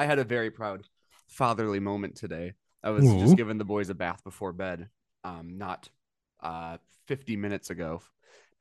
[0.00, 0.84] I had a very proud
[1.28, 2.54] fatherly moment today.
[2.82, 3.14] I was Ooh.
[3.14, 4.88] just giving the boys a bath before bed,
[5.24, 5.90] um, not
[6.42, 8.02] uh 50 minutes ago,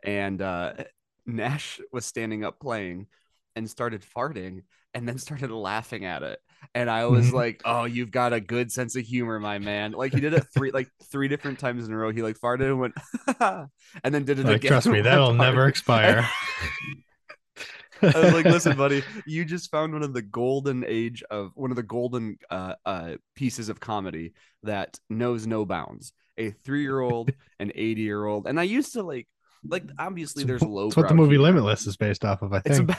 [0.04, 0.74] and uh,
[1.26, 3.08] Nash was standing up playing
[3.56, 4.64] and started farting
[4.94, 6.40] and then started laughing at it.
[6.76, 7.34] And I was Mhm.
[7.34, 10.46] like, "Oh, you've got a good sense of humor, my man." Like he did it
[10.54, 12.12] three like three different times in a row.
[12.12, 12.96] He like farted and went,
[14.04, 14.80] and then did it Like, again.
[14.80, 16.30] trust me, that'll never expire.
[18.16, 21.72] I was like, listen, buddy, you just found one of the golden age of one
[21.72, 24.34] of the golden uh, uh, pieces of comedy
[24.64, 26.14] that knows no bounds.
[26.38, 28.48] A three year old, an 80 year old.
[28.48, 29.28] And I used to like,
[29.68, 30.86] like, obviously, there's low.
[30.86, 32.90] That's what the movie Limitless is based off of, I It's think.
[32.90, 32.98] about,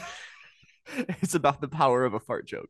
[1.22, 2.68] it's about the power of a fart joke.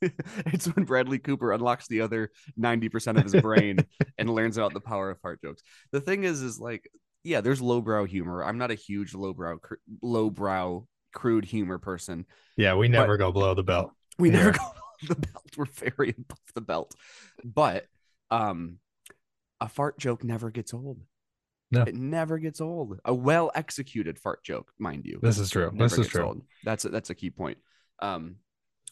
[0.00, 3.78] it's when Bradley Cooper unlocks the other 90% of his brain
[4.18, 5.62] and learns about the power of fart jokes.
[5.92, 6.90] The thing is, is like,
[7.22, 8.42] yeah, there's lowbrow humor.
[8.44, 9.58] I'm not a huge lowbrow,
[10.02, 12.26] lowbrow, crude humor person.
[12.56, 13.92] yeah, we never go below the belt.
[14.18, 14.58] We never go
[15.00, 15.44] below the belt.
[15.56, 16.94] We're very above the belt.
[17.42, 17.86] But
[18.30, 18.78] um
[19.60, 21.00] a fart joke never gets old.
[21.70, 21.82] No.
[21.82, 23.00] It never gets old.
[23.04, 25.18] A well executed fart joke, mind you.
[25.22, 25.72] This is true.
[25.74, 26.24] This is true.
[26.24, 26.42] old.
[26.64, 27.58] That's a, that's a key point.
[28.00, 28.36] Um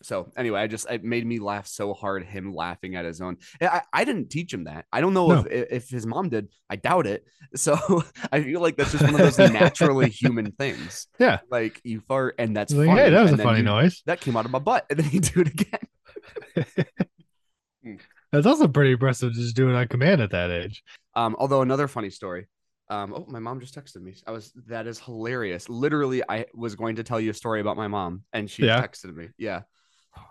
[0.02, 2.24] so anyway, I just it made me laugh so hard.
[2.24, 3.38] Him laughing at his own.
[3.60, 4.84] I, I didn't teach him that.
[4.92, 5.44] I don't know No.
[5.50, 6.48] if if his mom did.
[6.68, 7.24] I doubt it.
[7.54, 11.06] So I feel like that's just one of those naturally human things.
[11.18, 11.40] Yeah.
[11.50, 13.00] Like you fart and that's like, funny.
[13.00, 14.02] hey, that was and a funny you- noise.
[14.06, 16.66] That came out of my butt, and then you do it again.
[18.32, 20.82] That's also pretty impressive just doing it on command at that age.
[21.14, 22.46] Um, although another funny story.
[22.88, 24.14] Um, oh, my mom just texted me.
[24.26, 25.68] I was that is hilarious.
[25.68, 28.80] Literally, I was going to tell you a story about my mom, and she Yeah?
[28.82, 29.28] texted me.
[29.38, 29.62] Yeah.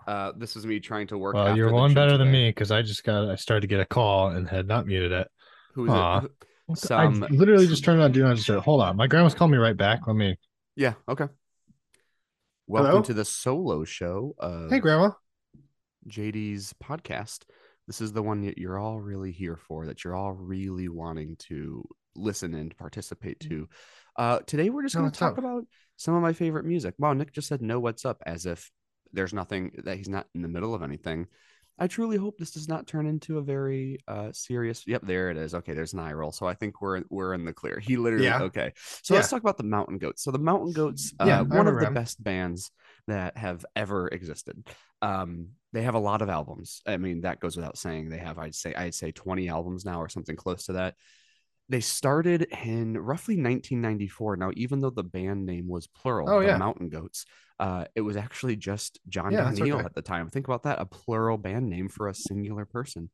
[0.06, 1.34] Uh, this is me trying to work.
[1.34, 3.84] Well, you're one better than me because I just got I started to get a
[3.86, 5.28] call and had not muted it.
[5.74, 6.18] Who's Aw.
[6.24, 6.30] it?
[6.68, 8.62] Who- Some- I literally just turned on do not disturb.
[8.64, 10.06] Hold on, my grandma's calling me right back.
[10.06, 10.36] Let me.
[10.76, 10.94] Yeah.
[11.08, 11.26] Okay.
[12.66, 13.02] Welcome Hello?
[13.02, 15.10] to the solo show of Hey, grandma.
[16.08, 17.40] JD's podcast.
[17.86, 21.36] This is the one that you're all really here for, that you're all really wanting
[21.48, 23.68] to listen and participate to.
[24.16, 25.38] Uh, today, we're just No, going to talk up?
[25.38, 25.64] about
[25.96, 26.94] some of my favorite music.
[26.98, 28.22] Wow, Nick just said, No, what's up?
[28.24, 28.70] As if
[29.12, 31.26] there's nothing that he's not in the middle of anything.
[31.78, 34.86] I truly hope this does not turn into a very uh serious.
[34.86, 35.54] Yep, there it is.
[35.54, 36.30] Okay, there's an eye roll.
[36.30, 37.80] So I think we're we're in the clear.
[37.80, 38.42] He literally Yeah.
[38.42, 38.72] okay.
[39.02, 40.22] So let's talk about the Mountain Goats.
[40.22, 41.94] So the Mountain Goats, uh, Yeah, one of the them.
[41.94, 42.70] best bands
[43.08, 44.66] that have ever existed.
[45.00, 46.82] Um, they have a lot of albums.
[46.86, 48.10] I mean, that goes without saying.
[48.10, 50.94] They have, I'd say, I'd say 20 albums now or something close to that.
[51.68, 54.36] They started in roughly 1994.
[54.36, 56.56] Now, even though the band name was plural, Oh, the yeah.
[56.58, 57.24] Mountain Goats,
[57.62, 59.84] uh, it was actually just John Yeah, Neal okay.
[59.86, 60.28] at the time.
[60.28, 63.08] Think about that, a plural band name for a singular person.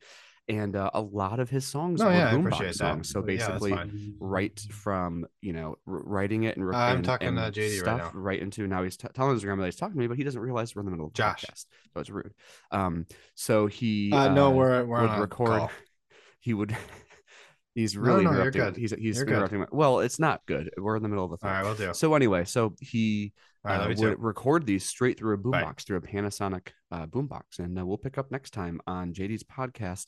[0.51, 3.11] And uh, a lot of his songs No, were yeah, boombox songs.
[3.11, 4.15] So yeah, basically, fine.
[4.19, 7.79] right from you know writing it and Uh, I'm and- talking and to JD right
[7.81, 8.21] stuff now.
[8.21, 10.25] right into now he's t- telling his grandma that he's talking to me, but he
[10.25, 11.45] doesn't realize we're in the middle of the Josh.
[11.45, 12.33] podcast, so it's rude.
[12.71, 13.05] Um,
[13.35, 15.49] so he Uh, no, uh, we're we're would on record.
[15.59, 15.71] call.
[16.41, 16.75] He would.
[17.75, 18.63] He's really no, you're interrupting.
[18.63, 18.77] good.
[18.77, 19.61] He's he's You're interrupting.
[19.61, 20.71] My, well, it's not good.
[20.79, 21.51] We're in the middle of a All thing.
[21.51, 21.93] right, we'll do.
[21.95, 25.99] So anyway, so he All right, uh, would record these straight through a boombox through
[25.99, 30.07] a Panasonic uh, boombox, and uh, we'll pick up next time on JD's podcast.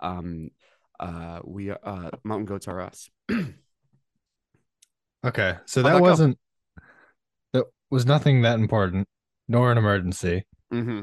[0.00, 0.50] Um,
[0.98, 3.08] uh, we uh, Mountain Goats are us.
[5.22, 6.38] Okay, so How'd that that wasn't
[7.52, 9.06] that was nothing that important,
[9.48, 10.46] nor an emergency.
[10.70, 11.02] hmm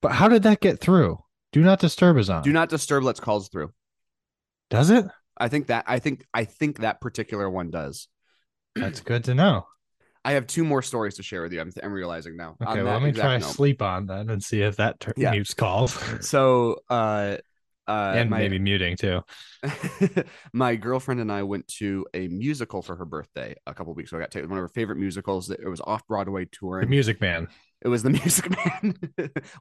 [0.00, 1.18] But how did that get through?
[1.52, 2.42] Do not disturb is on.
[2.42, 3.04] Do not disturb.
[3.04, 3.72] Let's calls through.
[4.70, 5.04] Does it?
[5.36, 8.08] I think that I think I think that particular one does.
[8.74, 9.66] That's good to know.
[10.24, 11.60] I have two more stories to share with you.
[11.60, 12.56] I'm, I'm realizing now.
[12.62, 13.50] Okay, well, let me try note.
[13.50, 15.30] sleep on that and see if that tur- Yeah.
[15.30, 17.38] mutes calls So, uh,
[17.86, 19.22] uh, and my, maybe muting too.
[20.52, 24.18] my girlfriend and I went to a musical for her birthday a couple weeks ago.
[24.18, 25.46] I got taken one of her favorite musicals.
[25.48, 26.90] That it was off Broadway The touring.
[26.90, 27.48] Music Man.
[27.80, 28.50] It was the Music
[28.82, 28.94] Man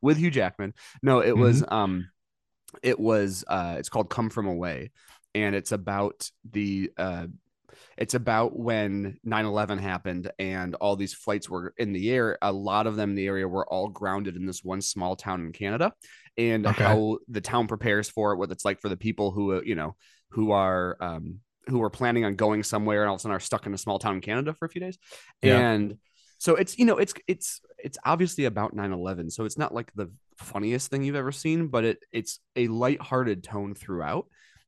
[0.01, 0.73] with Hugh Jackman.
[1.01, 1.73] No, it was Mm-hmm.
[1.73, 2.09] um,
[2.83, 4.91] it was uh, it's called Come From Away,
[5.33, 7.27] and it's about the uh,
[7.97, 12.37] it's about when 9-11 happened and all these flights were in the air.
[12.41, 15.41] A lot of them in the area were all grounded in this one small town
[15.41, 15.93] in Canada,
[16.37, 16.83] and Okay.
[16.83, 19.75] how the town prepares for it, what it's like for the people who uh, you
[19.75, 19.95] know
[20.29, 23.39] who are um, who are planning on going somewhere and all of a sudden are
[23.39, 24.97] stuck in a small town in Canada for a few days,
[25.41, 25.59] Yeah.
[25.59, 25.97] and
[26.39, 30.11] so it's you know it's it's it's obviously about 9-11 so it's not like the
[30.37, 34.27] funniest thing you've ever seen but it it's a lighthearted tone throughout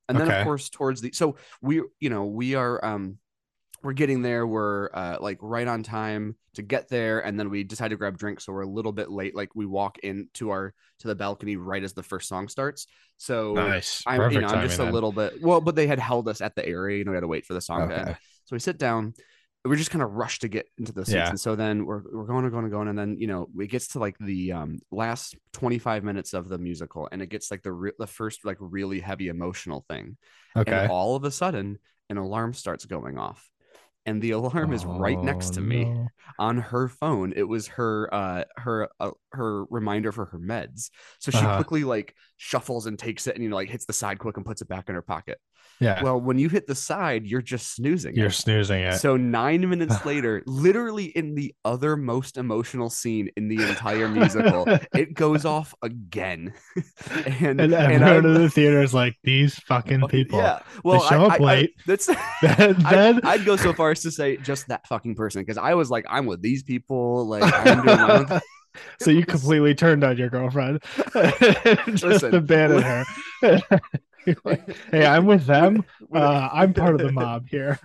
[0.09, 0.39] and then Okay.
[0.39, 3.17] of course towards the so we you know we are um
[3.81, 7.63] we're getting there we're uh like right on time to get there and then we
[7.63, 10.73] decide to grab drinks so we're a little bit late like we walk into our
[10.99, 14.03] to the balcony right as the first song starts so Nice.
[14.05, 14.93] I'm, Perfect you know, I'm just a then.
[14.93, 16.97] little bit well, but they had held us at the area.
[16.99, 18.09] You know, we had to wait for the song to end.
[18.09, 18.17] Okay.
[18.45, 19.13] So we sit down,
[19.65, 21.15] we're just kind of rushed to get into the seats.
[21.15, 21.29] Yeah.
[21.29, 22.87] And so then we're, we're going and going and going.
[22.87, 26.57] And then, you know, it gets to like the um, last 25 minutes of the
[26.57, 30.17] musical and it gets like the, re- the first like really heavy emotional thing.
[30.55, 30.71] Okay.
[30.71, 31.77] And all of a sudden,
[32.09, 33.49] an alarm starts going off.
[34.05, 36.07] And the alarm is right next to Oh, me no.
[36.39, 37.33] on her phone.
[37.35, 40.89] It was her uh her uh, her reminder for her meds.
[41.19, 41.57] So she Uh-huh.
[41.57, 44.45] quickly like shuffles and takes it and you know like hits the side quick and
[44.45, 45.37] puts it back in her pocket.
[45.81, 46.03] Yeah.
[46.03, 48.13] Well, when you hit the side, you're just snoozing.
[48.15, 48.31] You're it.
[48.33, 48.97] snoozing it.
[48.97, 54.65] So nine minutes later, literally in the other most emotional scene in the entire musical,
[54.93, 56.53] it goes off again.
[57.39, 60.39] and and everyone in the theater is like, these fucking people.
[60.39, 60.59] Yeah.
[60.83, 61.71] Well, show I, up I- I- late.
[61.85, 62.07] that's
[62.41, 65.89] then I'd, I'd go so far to say just that fucking person because I was
[65.89, 67.25] like, I'm with these people.
[67.25, 68.39] Like, I'm doing my own thing.
[69.01, 70.81] so you completely turned on your girlfriend.
[71.87, 73.05] Just Listen, abandoned her.
[74.91, 75.83] hey, I'm with them.
[76.13, 77.79] Uh, I'm part of the mob here.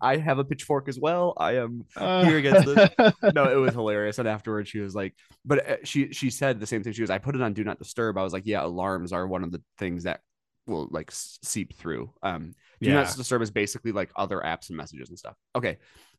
[0.00, 1.34] I have a pitchfork as well.
[1.36, 2.90] I am Uh, Here against this.
[3.32, 4.18] no, it was hilarious.
[4.18, 5.14] And afterwards, she was like,
[5.44, 6.92] but uh, she she said the same thing.
[6.94, 8.18] She was, I put it on do not disturb.
[8.18, 10.20] I was like, yeah, alarms are one of the things that
[10.66, 12.12] will like seep through.
[12.22, 13.02] Um, do Yeah.
[13.02, 15.36] not disturb is basically like other apps and messages and stuff.
[15.54, 15.78] Okay,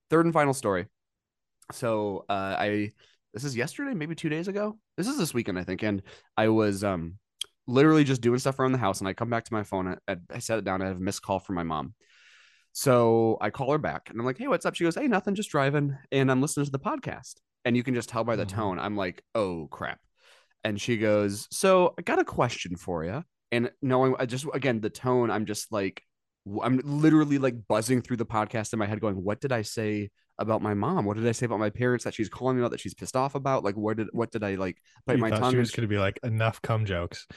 [0.09, 0.87] third and final story.
[1.71, 2.91] So uh, I
[3.33, 4.77] this is yesterday, maybe two days ago.
[4.97, 6.01] This is this weekend, I think, and
[6.37, 7.17] I was um
[7.67, 9.97] literally just doing stuff around the house, and I come back to my phone.
[10.07, 10.81] I, I set it down.
[10.81, 11.95] I have a missed call from my mom.
[12.77, 14.75] So I call her back and I'm like, hey, what's up?
[14.75, 15.97] She goes, hey, nothing, just driving.
[16.11, 17.35] And I'm listening to the podcast.
[17.63, 18.49] And you can just tell by the Mhm.
[18.49, 18.79] tone.
[18.79, 20.01] I'm like, oh, crap.
[20.65, 23.23] And she goes, so I got a question for you.
[23.55, 26.03] And knowing, I just, again, the tone, I'm just like,
[26.61, 30.11] I'm literally like buzzing through the podcast in my head going, what did I say
[30.37, 31.05] about my mom?
[31.05, 33.15] What did I say about my parents that she's calling me out that she's pissed
[33.15, 33.63] off about?
[33.63, 35.51] Like, what did, what did I like bite You my tongue?
[35.51, 37.25] she was going to be like, enough cum jokes.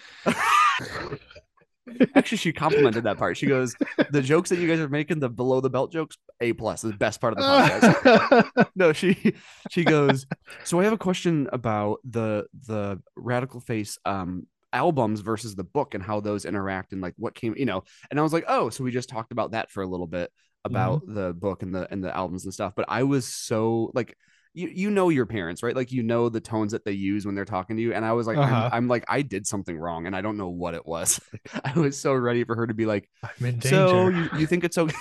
[2.15, 3.37] Actually, she complimented that part.
[3.39, 3.75] She goes,
[4.11, 6.93] "The jokes that you guys are making, the below the belt jokes, a plus, the
[6.93, 9.35] best part of the podcast." no, she
[9.71, 10.27] she goes.
[10.65, 15.95] So I have a question about the the Radical Face um albums versus the book
[15.95, 17.85] and how those interact and like what came, you know.
[18.11, 20.31] And I was like, oh, so we just talked about that for a little bit
[20.65, 22.75] about the book and the and the albums and stuff.
[22.77, 24.17] But I was so like.
[24.55, 27.35] You, you know your parents right like you know the tones that they use when
[27.37, 28.71] they're talking to you and i was like Uh-huh.
[28.73, 31.21] I'm, I'm like i did something wrong and i don't know what it was
[31.65, 33.69] i was so ready for her to be like I'm in danger.
[33.89, 34.97] so you, you think it's okay?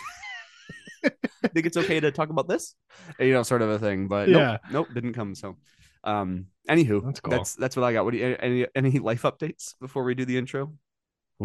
[1.54, 2.76] think it's okay to talk about this?
[3.20, 4.08] You know, sort of a thing.
[4.08, 4.58] But nope, Yeah.
[4.72, 5.34] nope, didn't come.
[5.34, 5.58] So,
[6.04, 7.32] um, anywho, That's cool.
[7.32, 8.06] that's that's what I got.
[8.06, 10.74] What do you any any life updates before we do the intro?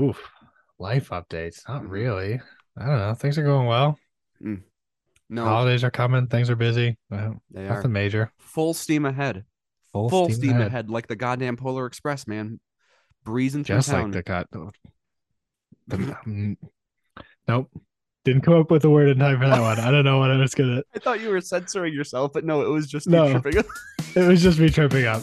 [0.00, 0.18] Oof.
[0.78, 1.66] Life updates.
[1.68, 1.90] Not Mhm.
[1.90, 2.40] really.
[2.76, 3.14] I don't know.
[3.14, 3.98] Things are going well.
[5.28, 6.26] No, Holidays are coming.
[6.26, 6.98] Things are busy.
[7.08, 8.32] Well, they are nothing major.
[8.38, 9.44] full steam ahead.
[9.92, 10.66] Full, Full, steam, steam, ahead.
[10.66, 10.90] ahead.
[10.90, 12.60] like the goddamn Polar Express, man.
[13.24, 14.10] Breezing through Just town.
[14.10, 14.48] like the cut.
[14.50, 14.72] The-
[17.48, 17.70] nope.
[18.24, 19.80] Didn't come up with a word in time for that one.
[19.80, 20.82] I don't know what I was gonna.
[20.94, 23.30] I thought you were censoring yourself, but no, it was just No.
[23.40, 23.62] tripping.
[24.14, 25.22] It was just me tripping up.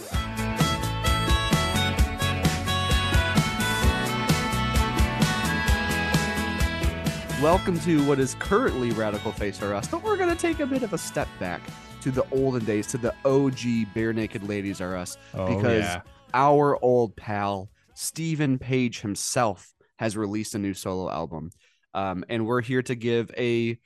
[7.41, 10.65] Welcome to what is currently Radical Face for us, but we're going to take a
[10.65, 11.61] bit of a step back
[12.01, 15.17] to the olden days, to the OG Barenaked Ladies Are Us.
[15.33, 16.01] Oh Because- yeah.
[16.33, 21.49] Our old pal, Steven Page himself, has released a new solo album.
[21.93, 23.77] Um, and we're here to give a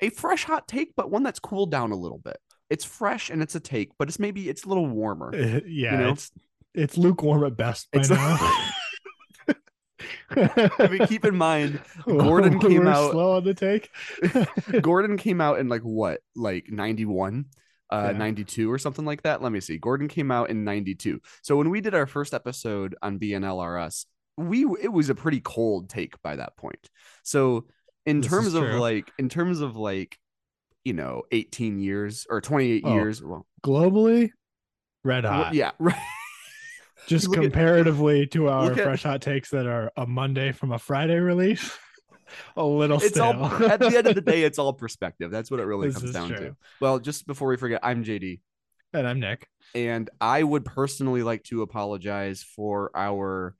[0.00, 2.38] a fresh hot take, but one that's cooled down a little bit.
[2.70, 5.34] It's fresh and it's a take, but it's maybe it's a little warmer.
[5.34, 5.96] Uh, yeah.
[5.96, 6.08] know?
[6.10, 6.30] It's
[6.74, 8.38] it's lukewarm at best by It's now.
[10.30, 13.90] I mean, keep in mind, Gordon came out- slow on the take.
[14.82, 17.46] Gordon came out in like what, like 91,
[17.92, 18.18] uh, Yeah.
[18.18, 19.42] 92 or something like that.
[19.42, 19.76] Let me see.
[19.78, 21.20] Gordon came out in 92.
[21.42, 24.06] So when we did our first episode on BNLRS,
[24.36, 26.88] we it was a pretty cold take by that point.
[27.22, 27.66] So
[28.06, 28.78] in This terms of true.
[28.80, 30.18] like, in terms of like,
[30.84, 33.22] you know, 18 years or 28 Oh, years.
[33.22, 34.30] Well, Globally,
[35.04, 35.54] red well, hot.
[35.54, 35.94] yeah, right.
[37.06, 40.72] Just look at- comparatively to our at- fresh hot takes that are a Monday from
[40.72, 41.76] a Friday release,
[42.56, 43.24] a little It's stale.
[43.42, 45.30] all at the end of the day, it's all perspective.
[45.30, 46.56] That's what it really This comes down to.
[46.80, 48.40] Well, just before we forget, I'm JD.
[48.94, 49.46] and I'm Nick.
[49.74, 53.54] and I would personally like to apologize for our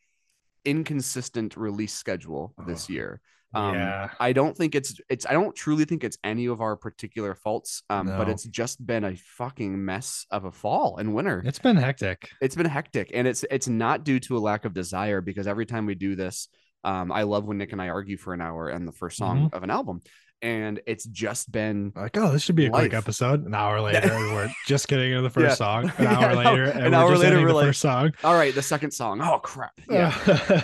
[0.64, 3.20] inconsistent release schedule this year.
[3.52, 4.10] Um, yeah.
[4.20, 7.82] I don't think it's it's I don't truly think it's any of our particular faults,
[7.90, 11.42] um, but it's just been a fucking mess of a fall and winter.
[11.44, 12.30] It's been hectic.
[12.40, 15.66] It's been hectic, and it's it's not due to a lack of desire because every
[15.66, 16.46] time we do this,
[16.84, 19.46] um, I love when Nick and I argue for an hour and the first song
[19.46, 19.56] Mm-hmm.
[19.56, 20.00] of an album.
[20.42, 23.44] And it's just been Like, oh, this should be a quick episode.
[23.46, 25.54] An hour later, we're just getting into the first Yeah.
[25.54, 25.92] song.
[25.98, 28.12] An hour later, and an we're hour just later, we're the like- first song.
[28.24, 28.54] all right.
[28.54, 29.20] The second song.
[29.20, 29.72] Oh crap.
[29.88, 30.14] Yeah.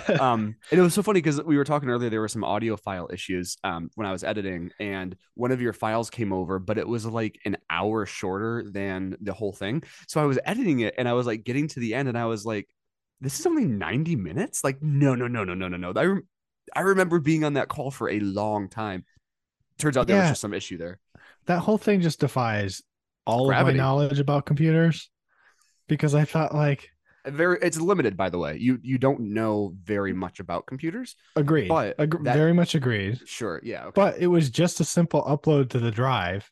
[0.20, 2.76] um and it was so funny because we were talking earlier there were some audio
[2.76, 6.78] file issues um when i was editing and one of your files came over but
[6.78, 10.94] it was like an hour shorter than the whole thing so i was editing it
[10.98, 12.68] and i was like getting to the end and i was like
[13.20, 16.28] this is only 90 minutes like no no no no no no no i, rem-
[16.74, 19.04] I remember being on that call for a long time
[19.78, 20.98] turns out there was just some issue there
[21.46, 22.82] that whole thing just defies
[23.26, 23.70] all Gravity.
[23.70, 25.10] of my knowledge about computers
[25.88, 26.90] because I thought like
[27.26, 31.68] very it's limited by the way you you don't know very much about computers agreed,
[31.68, 33.18] But Ag- that- very much agreed.
[33.26, 33.92] sure yeah okay.
[33.94, 36.48] But it was just a simple upload to the drive.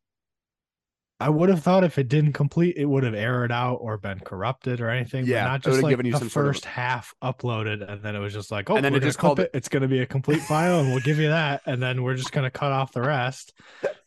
[1.20, 4.18] I would have thought if it didn't complete, it would have errored out or been
[4.18, 5.26] corrupted or anything.
[5.26, 8.16] Yeah, but not just like given you the sort of- first half uploaded, and then
[8.16, 9.50] it was just like, oh, And then it just called it.
[9.54, 12.16] It's going to be a complete file, and we'll give you that, and then we're
[12.16, 13.52] just going to cut off the rest.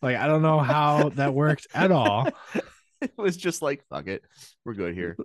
[0.02, 2.28] Like I don't know how that worked at all.
[3.02, 4.24] it was just like fuck it
[4.66, 5.16] we're good here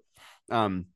[0.51, 0.87] um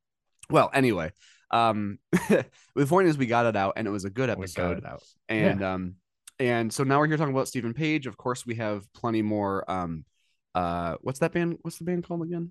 [0.50, 1.10] well anyway
[1.50, 4.84] um the point is we got it out and it was a good episode
[5.28, 5.94] and um
[6.38, 9.68] and so now we're here talking about steven page of course we have plenty more
[9.70, 10.04] um
[10.56, 12.50] uh what's that band what's the band called again?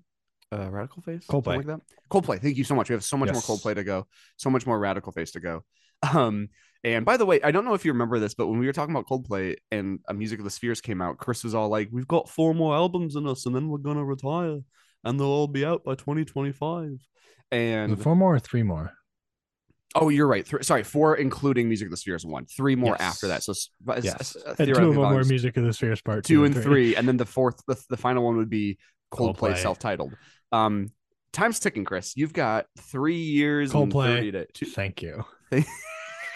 [0.52, 1.56] Uh radical face Something Coldplay.
[1.56, 1.80] like that?
[2.10, 2.40] Coldplay.
[2.40, 2.88] Thank you so much.
[2.88, 3.34] We have so much Yes.
[3.48, 4.06] more coldplay to go.
[4.36, 5.64] So much more radical face to go.
[6.14, 6.48] Um
[6.84, 8.72] and by the way i don't know if you remember this but when we were
[8.72, 11.88] talking about coldplay and a music of the spheres came out chris was all like
[11.90, 14.58] we've got four more albums in us and then we're gonna retire
[15.04, 16.98] and they'll all be out by 2025 Is
[17.50, 18.92] and four more or three more?
[19.96, 23.14] Oh you're right Three sorry four including music of the spheres one three more Yes.
[23.14, 25.72] after that so s- s- Yes, s- and two of them were music of the
[25.72, 28.78] spheres part two and three, and then the fourth, the, the final one would be
[29.12, 29.56] Coldplay, Coldplay.
[29.58, 30.14] self-titled.
[30.52, 30.90] Um,
[31.32, 32.16] time's ticking, Chris.
[32.16, 33.84] You've got three years Coldplay.
[33.84, 34.66] and thirty to two.
[34.66, 35.24] Thank you.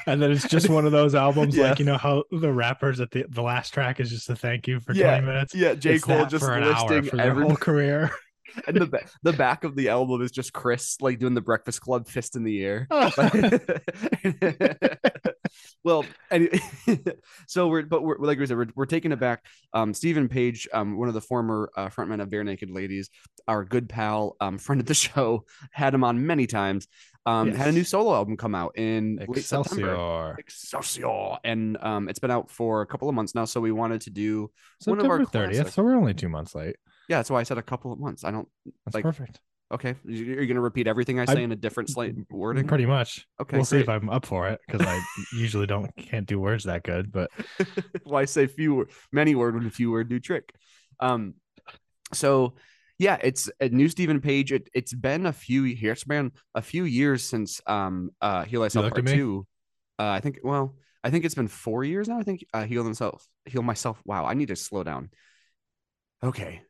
[0.07, 1.69] And then it's just one of those albums, Yeah.
[1.69, 4.67] like you know how the rappers at the the last track is just a thank
[4.67, 5.55] you for Yeah, twenty minutes.
[5.55, 8.11] Yeah, J Cole just for an hour listing for their every whole career.
[8.67, 11.81] And the ba- the back of the album is just Chris like doing the Breakfast
[11.81, 12.87] Club fist in the air.
[15.85, 16.61] well, anyway,
[17.47, 19.45] so we're but we're like we said, we're, we're taking it back.
[19.73, 23.11] Um, Steven Page, um, one of the former uh, frontmen of Barenaked Ladies,
[23.49, 26.87] our good pal, um, friend of the show, had him on many times.
[27.27, 29.39] Um, had a new solo album come out in September.
[29.39, 30.37] Excelsior.
[30.39, 33.45] Excelsior, and um, it's been out for a couple of months now.
[33.45, 34.51] So we wanted to do,
[34.87, 35.57] One of our September thirtieth.
[35.57, 35.75] classics.
[35.75, 36.77] So we're only two months late.
[37.11, 37.19] Yeah.
[37.19, 38.25] That's why I said a couple of months.
[38.25, 38.49] I don't.
[38.87, 39.41] That's Like, perfect.
[39.73, 42.67] Okay, You- you're gonna repeat everything I I- say in a different slight wording.
[42.67, 43.27] Pretty much.
[43.41, 43.89] Okay, we'll see if.
[43.89, 45.01] I'm up for it because I
[45.33, 47.13] usually don't can't do words that good.
[47.13, 47.31] But
[48.05, 50.53] Why say few many word when a few word do trick.
[50.99, 51.35] Um,
[52.13, 52.57] so
[52.99, 54.51] yeah, it's a new Steven Page.
[54.53, 58.87] It it's been a few years, been a few years since um uh Heal Thyself
[58.87, 59.07] looked Part?
[59.17, 59.47] Two.
[60.01, 60.75] Uh, I think well,
[61.05, 62.19] I think it's been four years now.
[62.19, 64.03] I think uh, Heal Himself, Heal Myself.
[64.05, 65.11] Wow, I need to slow down.
[66.25, 66.63] Okay,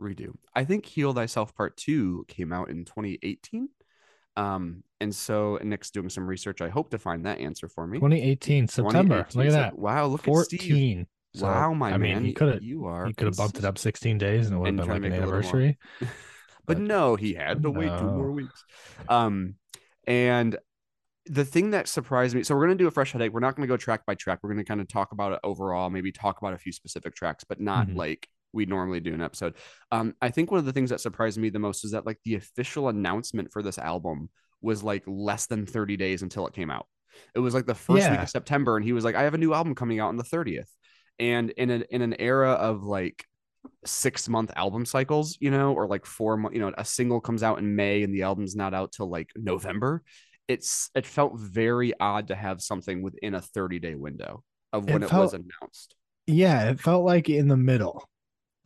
[0.00, 0.34] redo.
[0.54, 3.68] I think Heal Thyself Part Two came out in 2018.
[4.36, 6.60] Um, and so Nick's doing some research.
[6.60, 7.98] I hope to find that answer for me.
[7.98, 9.22] 2018 September.
[9.30, 9.38] 2018.
[9.38, 9.78] Look at that.
[9.78, 10.60] Wow, look at Steve.
[10.60, 11.06] 14.
[11.34, 12.24] So, wow, my I mean, man.
[12.24, 13.06] he could have You are.
[13.06, 15.02] he could have bumped it up 16 days and it would have been like an
[15.02, 15.38] make it a little more.
[15.40, 15.78] anniversary.
[16.00, 16.08] but
[16.66, 18.64] but- no, he had to wait two more weeks.
[19.08, 19.54] Um,
[20.06, 20.56] and
[21.26, 22.42] the thing that surprised me.
[22.42, 23.32] So we're gonna do a fresh headache.
[23.32, 24.38] We're not gonna go track by track.
[24.42, 25.90] We're gonna kind of talk about it overall.
[25.90, 27.96] Maybe talk about a few specific tracks, but not Mhm.
[27.96, 29.54] like we normally do an episode.
[29.92, 32.18] Um, I think one of the things that surprised me the most is that like
[32.24, 36.70] the official announcement for this album was like less than 30 days until it came
[36.70, 36.86] out.
[37.34, 39.38] It was like the first week of September, and he was like, "I have a
[39.38, 40.68] new album coming out on the 30th."
[41.18, 43.24] And in an in an era of like
[43.84, 47.42] six month album cycles, you know, or like four month, you know, a single comes
[47.42, 50.02] out in May and the album's not out till like November.
[50.48, 55.02] It's it felt very odd to have something within a 30 day window of when
[55.02, 55.94] It it, was announced.
[56.26, 58.08] Yeah, it felt like in the middle.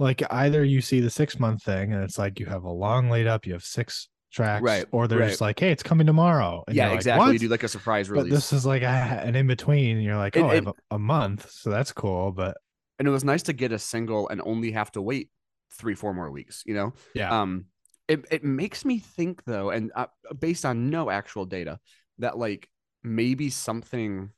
[0.01, 3.09] Like either you see the six month thing and it's like you have a long
[3.11, 5.29] laid up, you have six tracks, Right, or they're right.
[5.29, 6.65] just like, hey, it's coming tomorrow.
[6.67, 7.27] And yeah, like, exactly.
[7.27, 8.31] "What?" You do like a surprise release.
[8.31, 10.01] but this is like a, an in between.
[10.01, 12.33] You're like, oh, I have a, a month, so that's cool.
[12.33, 12.57] But
[12.99, 15.31] and it was nice to get a single and only have to wait
[15.73, 16.93] three, four more weeks, you know?
[17.15, 17.67] yeah, Um,
[18.09, 20.07] it, it makes me think though, and uh,
[20.39, 21.79] based on no actual data,
[22.19, 22.69] that like
[23.03, 24.31] maybe something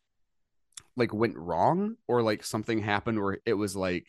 [0.97, 4.07] like went wrong or like something happened where it was like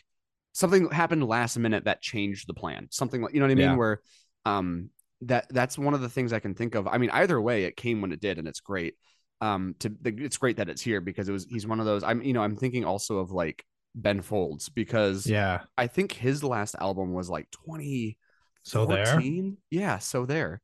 [0.53, 2.87] something happened last minute that changed the plan.
[2.91, 3.69] Something like you know what I mean?
[3.71, 3.75] Yeah.
[3.75, 4.01] Where
[4.45, 4.89] um
[5.21, 6.87] that that's one of the things I can think of.
[6.87, 8.95] I mean, either way, it came when it did, and it's great.
[9.41, 12.03] Um, to the, it's great that it's here because it was he's one of those.
[12.03, 15.61] I'm you know I'm thinking also of like Ben Folds because yeah.
[15.77, 18.17] I think his last album was like 20
[18.63, 19.21] So there,
[19.69, 20.61] Yeah, so there.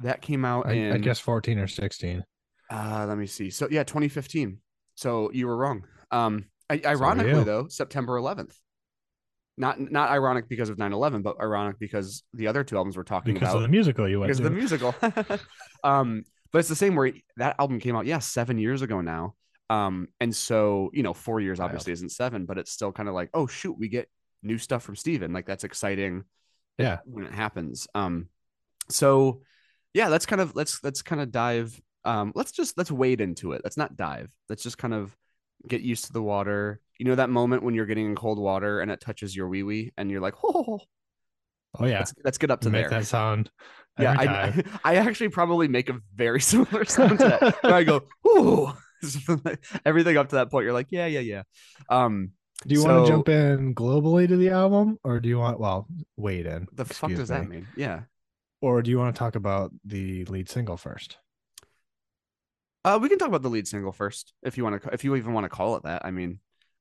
[0.00, 2.22] That came out I, in I guess 14 or 16.
[2.70, 3.50] uh let me see.
[3.50, 4.58] So yeah, 2015.
[4.94, 5.84] So you were wrong.
[6.10, 7.44] Um I, ironically you.
[7.44, 8.56] though, September 11th.
[9.58, 13.34] Not not ironic because of 9/11, but ironic because the other two albums we're talking
[13.34, 14.46] because about of the musical you went because to.
[14.46, 14.94] of the musical.
[15.84, 19.34] um, but it's the same where that album came out, yeah, seven years ago now.
[19.70, 23.14] Um, and so you know, four years obviously isn't seven, but it's still kind of
[23.14, 24.08] like, oh shoot, we get
[24.42, 25.32] new stuff from Steven.
[25.32, 26.24] Like that's exciting.
[26.78, 26.98] Yeah.
[27.06, 27.88] when it happens.
[27.94, 28.28] Um,
[28.90, 29.40] so
[29.94, 31.80] yeah, let's kind of let's let's kind of dive.
[32.04, 33.62] Um, let's just let's wade into it.
[33.64, 34.30] Let's not dive.
[34.48, 35.16] Let's just kind of
[35.66, 36.80] get used to the water.
[36.98, 39.62] You know that moment when you're getting in cold water and it touches your wee
[39.62, 40.80] wee, and you're like, oh,
[41.78, 43.00] oh yeah, let's, let's get up to make there.
[43.00, 43.50] that sound.
[43.98, 44.62] yeah, I.
[44.84, 47.64] I actually probably make a very similar sound to that.
[47.64, 48.72] I go, ooh.
[49.84, 51.42] Everything up to that point, you're like, yeah, yeah, yeah.
[51.88, 52.30] Um,
[52.66, 55.86] Do you want to jump in globally to the album, or do you want well
[56.16, 56.66] wait in?
[56.72, 57.66] the fuck does that mean?
[57.76, 58.02] Yeah.
[58.62, 61.18] Or do you want to talk about the lead single first?
[62.84, 65.14] Uh, we can talk about the lead single first, if you want to, if you
[65.16, 66.04] even want to call it that.
[66.04, 66.38] I mean,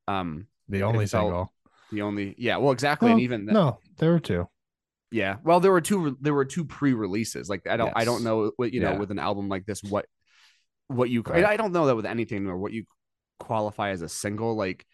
[0.07, 1.53] um, The only felt- single.
[1.91, 4.47] the only, yeah, well, exactly, and even that, no, there were two.
[5.11, 7.49] yeah, well, there were two, there were two pre-releases.
[7.49, 8.97] Like, I don't, I don't know, what you know, Yeah.
[8.99, 10.05] with an album like this, what,
[10.87, 11.45] what you, Right.
[11.45, 12.85] I don't know that with anything or what you
[13.39, 14.55] qualify as a single.
[14.55, 14.85] Like,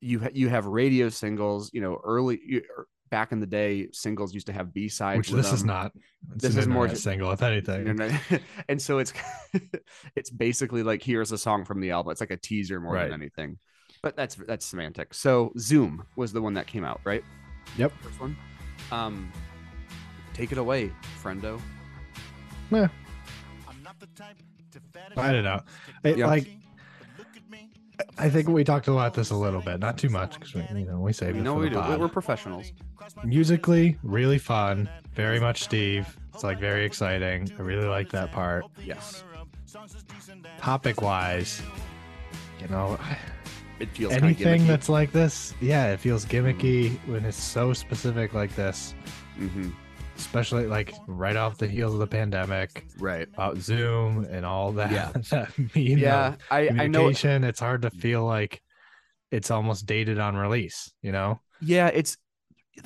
[0.00, 3.88] you ha- you have radio singles, you know, early you, er, back in the day,
[3.92, 5.18] singles used to have B sides.
[5.18, 5.92] Which this is not.
[6.34, 7.86] This is more internet ju- single, if anything.
[7.86, 9.12] You and so it's
[10.16, 12.10] it's basically like here's a song from the album.
[12.12, 13.04] It's like a teaser more Right.
[13.10, 13.58] than anything.
[14.06, 15.12] But that's that's semantic.
[15.14, 17.24] So Zoom was the one that came out, right?
[17.76, 17.90] Yep.
[18.02, 18.36] First one.
[18.92, 19.32] Um
[20.32, 21.60] take it away, friendo.
[25.16, 25.60] I don't know.
[26.04, 26.28] It, Yeah.
[26.28, 26.48] Like,
[28.16, 30.86] I think we talked about this a little bit, not too much, because we, you
[30.86, 31.74] know, we save We it know we do.
[31.74, 31.98] pod.
[31.98, 32.70] We're professionals.
[33.24, 36.16] Musically, really fun, very much Steve.
[36.32, 37.50] It's like very exciting.
[37.58, 38.66] I really like that part.
[38.84, 39.24] Yes.
[40.58, 41.60] Topic wise,
[42.60, 42.98] you know,
[43.78, 48.54] It feels anything that's like this, yeah, it feels gimmicky when it's so specific like
[48.56, 48.94] this,
[49.38, 49.72] Mhm.
[50.16, 53.28] especially like right off the heels of the pandemic right.
[53.34, 54.90] about Zoom and all that.
[54.90, 55.12] Yeah.
[55.30, 57.08] that Yeah, I, I know.
[57.08, 58.62] It's hard to feel like
[59.30, 61.40] it's almost dated on release, you know?
[61.60, 62.16] yeah, it's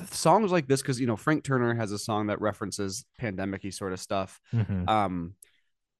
[0.09, 3.91] songs like this because you know Frank Turner has a song that references pandemic-y sort
[3.93, 4.39] of stuff.
[4.53, 4.87] Mhm.
[4.89, 5.35] um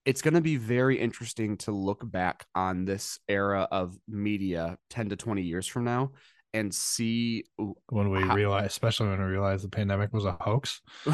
[0.06, 5.10] it's going to be very interesting to look back on this era of media 10
[5.10, 6.12] to 20 years from now
[6.54, 7.46] and see
[7.90, 10.82] When we How- realize, especially when we realize the pandemic was a hoax.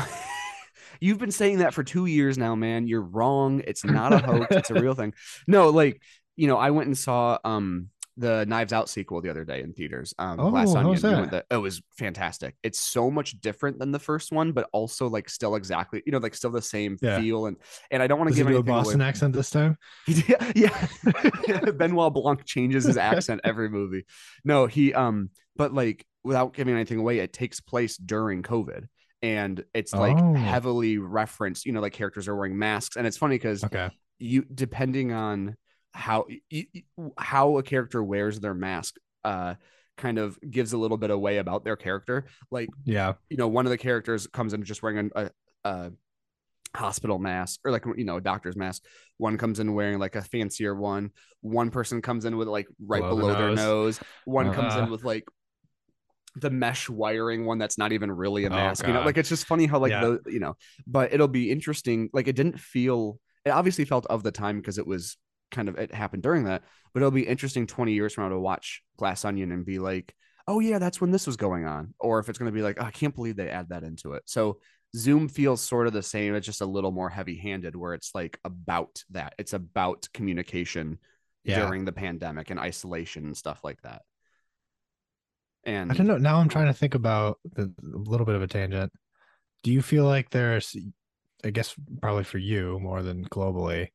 [1.02, 2.88] you've been saying that for 2 years now man.
[2.88, 3.62] You're wrong.
[3.68, 4.56] It's not a hoax.
[4.56, 5.14] It's a real thing.
[5.48, 6.02] No like
[6.36, 9.74] you know i went and saw um the Knives Out sequel the other day in
[9.74, 10.14] theaters.
[10.18, 10.90] Um, Oh, Glass Onion.
[10.90, 11.46] was that?
[11.52, 12.56] it was fantastic.
[12.64, 16.18] It's so much different than the first one, but also like still exactly, you know,
[16.18, 17.20] like still the same Yeah.
[17.20, 17.46] feel.
[17.46, 17.58] And
[17.92, 18.84] and I don't want to give do a anything away.
[18.84, 19.78] Boston accent this time?
[20.08, 20.52] yeah,
[21.48, 21.70] yeah.
[21.72, 24.06] Benoit Blanc changes his accent every movie.
[24.44, 28.88] No, he um, but like without giving anything away, it takes place during COVID.
[29.22, 30.34] And it's like Oh.
[30.34, 32.96] heavily referenced, you know, like characters are wearing masks.
[32.98, 33.90] And it's funny because Okay.
[34.20, 35.56] you depending on
[35.98, 36.26] how
[37.18, 39.56] how a character wears their mask, uh
[39.98, 42.26] kind of gives a little bit away about their character.
[42.52, 43.14] Like Yeah.
[43.32, 45.32] you know, one of the characters comes in just wearing a,
[45.66, 45.92] a,
[46.76, 48.84] hospital mask or like you know a doctor's mask.
[49.18, 51.10] One comes in wearing like a fancier one.
[51.42, 53.58] One person comes in with like right Below the below, their nose.
[53.58, 54.00] nose.
[54.26, 54.84] One comes Uh.
[54.84, 55.24] in with like
[56.36, 58.86] the mesh wiring one that's not even really a Oh, mask.
[58.86, 60.02] you know, like it's just funny how like Yeah.
[60.02, 60.56] the you know,
[60.86, 62.10] but it'll be interesting.
[62.14, 63.20] Like it didn't feel.
[63.46, 65.18] It obviously felt of the time because it was
[65.52, 66.64] kind of it happened during that.
[66.94, 70.16] But it'll be interesting twenty years from now to watch Glass Onion and be like,
[70.48, 71.94] oh yeah, that's when this was going on.
[72.00, 74.14] Or if it's going to be like, oh, I can't believe they add that into
[74.14, 74.24] it.
[74.26, 74.60] So
[74.96, 76.36] Zoom feels sort of the same.
[76.36, 79.34] It's just a little more heavy handed where it's like about that.
[79.38, 81.00] It's about communication
[81.44, 81.60] Yeah.
[81.66, 84.02] during the pandemic and isolation and stuff like that.
[85.66, 86.18] And I don't know.
[86.18, 88.92] Now I'm trying to think about the, a little bit of a tangent.
[89.64, 90.76] Do you feel like there's,
[91.44, 93.90] I guess, probably for you more than globally,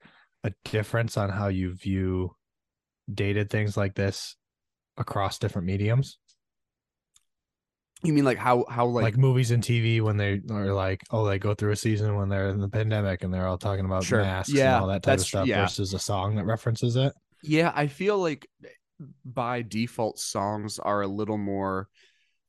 [0.44, 2.34] a difference on how you view
[3.12, 4.36] dated things like this
[4.96, 6.18] across different mediums?
[8.04, 11.24] You mean like how how Like, like, movies and TV when they are like, oh,
[11.24, 14.02] they go through a season when they're in the pandemic and they're all talking about
[14.04, 14.22] Sure.
[14.22, 15.62] masks Yeah, and all that type of stuff yeah.
[15.62, 17.12] versus a song that references it.
[17.44, 18.68] yeah, I feel like eh,
[19.24, 21.88] by default songs are a little more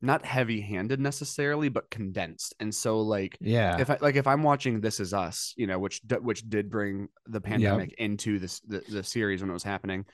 [0.03, 2.53] not heavy handed necessarily, but condensed.
[2.59, 3.79] And so like Yeah.
[3.79, 7.07] if I like if I'm watching This Is Us, you know, which which did bring
[7.25, 10.05] the pandemic into this the, the series when it was happening,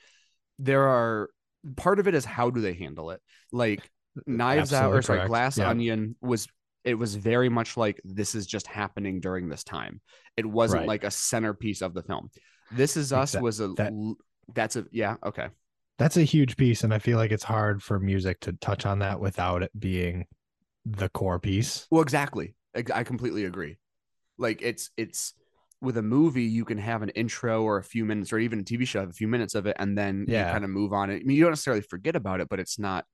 [0.58, 1.30] there are
[1.76, 3.20] part of it is how do they handle it?
[3.52, 3.90] Like
[4.26, 5.28] Knives Out or Absolutely sorry, correct.
[5.28, 5.68] Glass Yeah.
[5.70, 6.46] Onion was
[6.84, 10.00] it was very much like this is just happening during this time.
[10.36, 10.88] It wasn't Right.
[10.88, 12.30] like a centerpiece of the film.
[12.70, 14.14] This Is Us Exact- was a that-
[14.54, 15.48] that's a yeah okay
[16.00, 18.98] that's a huge piece and i feel like it's hard for music to touch on
[18.98, 20.26] that without it being
[20.84, 22.54] the core piece Well, exactly.
[22.74, 23.76] I completely agree.
[24.38, 25.34] Like it's it's
[25.82, 28.62] with a movie, you can have an intro or a few minutes, or even a
[28.64, 30.52] TV show, have a few minutes of it, and then you Yeah.
[30.52, 31.10] kind of move on.
[31.10, 31.16] It.
[31.20, 33.04] I mean, you don't necessarily forget about it, but it's not.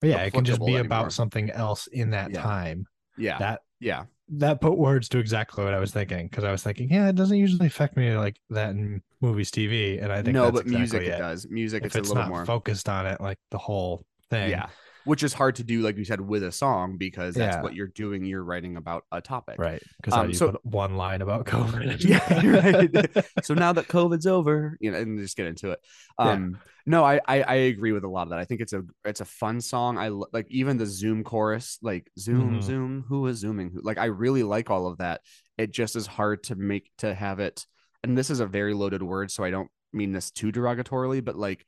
[0.00, 0.86] but yeah it can just be anymore.
[0.86, 2.42] about something else in that Yeah.
[2.42, 2.86] time
[3.18, 6.62] Yeah, that yeah, that put words to exactly what i was thinking because i was
[6.62, 10.34] thinking yeah it doesn't usually affect me like that in movies tv and i think
[10.34, 11.18] no, but music exactly it it.
[11.18, 11.46] does.
[11.48, 12.44] Music, if it's, it's, a little not more.
[12.44, 14.68] focused on it like the whole thing yeah,
[15.06, 17.62] which is hard to do, like you said, with a song because that's Yeah.
[17.62, 18.24] what you're doing.
[18.26, 19.56] You're writing about a topic.
[19.58, 23.44] right because Um, so- put one line about covid Yeah, right.
[23.44, 25.80] so now that COVID's over, you know, and just get into it.
[26.18, 26.30] Yeah.
[26.32, 28.38] Um, no, I, I I agree with a lot of that.
[28.38, 29.98] I think it's a it's a fun song.
[29.98, 32.62] I like even the Zoom chorus, like Zoom Mhm.
[32.62, 33.70] Zoom, who is zooming?
[33.70, 35.22] Who- Like I really like all of that.
[35.58, 37.66] It just is hard to make to have it.
[38.04, 41.34] And this is a very loaded word, so I don't mean this too derogatorily, but
[41.36, 41.64] like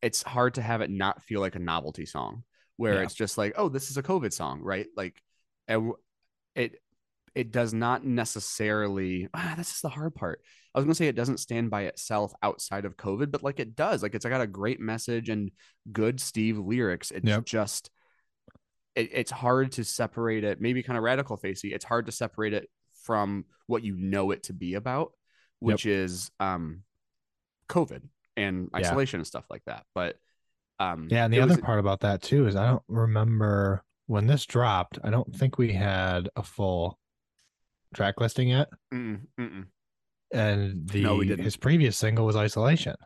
[0.00, 2.44] it's hard to have it not feel like a novelty song
[2.76, 3.02] where Yeah.
[3.02, 4.86] it's just like, oh, this is a COVID song, right?
[4.96, 5.20] Like,
[5.68, 5.92] and
[6.54, 6.80] it
[7.34, 9.28] it does not necessarily.
[9.34, 10.40] Ah, this is the hard part.
[10.74, 13.74] I was gonna say it doesn't stand by itself outside of COVID, but like it
[13.74, 14.02] does.
[14.02, 15.50] Like it's got a great message and
[15.92, 17.10] good Steve lyrics.
[17.10, 17.44] It's Yep.
[17.44, 17.90] just
[18.94, 20.60] it, it's hard to separate it.
[20.60, 21.74] Maybe kind of radical facey.
[21.74, 22.70] It's hard to separate it
[23.02, 25.12] from what you know it to be about,
[25.58, 26.82] which is um
[27.68, 28.02] COVID
[28.36, 28.78] and Yeah.
[28.80, 29.84] isolation and stuff like that.
[29.94, 30.16] But
[30.78, 34.26] um Yeah, and the other was- part about that too is I don't remember when
[34.26, 34.98] this dropped.
[35.02, 36.98] I don't think we had a full
[37.94, 39.66] track listing yet, mm-mm, mm-mm.
[40.32, 42.96] and the No, his previous single was Isolation.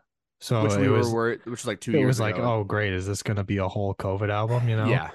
[0.41, 2.63] So which it we was were which was like two it years was like, oh
[2.63, 4.69] great, is this going to be a whole COVID album?
[4.69, 4.89] You know?
[4.89, 5.11] yeah.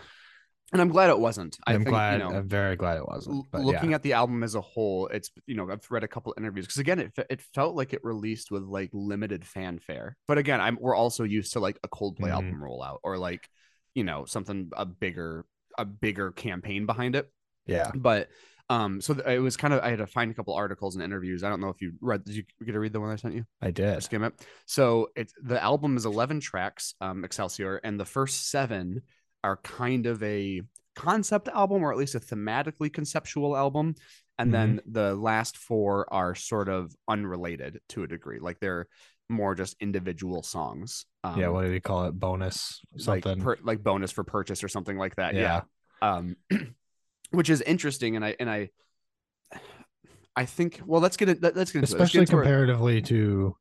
[0.72, 1.56] And I'm glad it wasn't.
[1.66, 2.14] I I'm think, glad.
[2.14, 3.46] you know, I'm very glad it wasn't.
[3.52, 6.08] But looking yeah, at the album as a whole, it's you know I've read a
[6.08, 10.16] couple interviews because again it it felt like it released with like limited fanfare.
[10.26, 12.32] But again, I'm we're also used to like a Coldplay Mhm.
[12.32, 13.48] album rollout or like
[13.94, 15.44] you know something a bigger
[15.78, 17.30] a bigger campaign behind it.
[17.66, 18.28] yeah, But
[18.70, 21.44] um, so it was kind of I had to find a couple articles and interviews.
[21.44, 22.24] I don't know if you read.
[22.24, 23.44] Did you get to read the one I sent you?
[23.60, 24.02] I did.
[24.02, 24.32] skim it.
[24.66, 29.02] So it's the album is 11 tracks, um, Excelsior, and the first seven
[29.44, 30.62] are kind of a
[30.96, 33.94] concept album or at least a thematically conceptual album.
[34.38, 38.40] And then the last four are sort of unrelated to a degree.
[38.40, 38.88] Like they're
[39.28, 41.06] more just individual songs.
[41.22, 42.12] Um, yeah, what did he call it?
[42.18, 43.40] Bonus like something.
[43.42, 45.34] per, like bonus for purchase or something like that.
[45.34, 45.60] Yeah.
[46.02, 46.10] Yeah.
[46.10, 46.36] Um,
[47.30, 48.16] which is interesting.
[48.16, 48.70] And I, and I,
[50.34, 51.40] I think, well, let's get it.
[51.42, 51.98] let- Let's get into it.
[52.00, 53.56] Let's get Especially comparatively to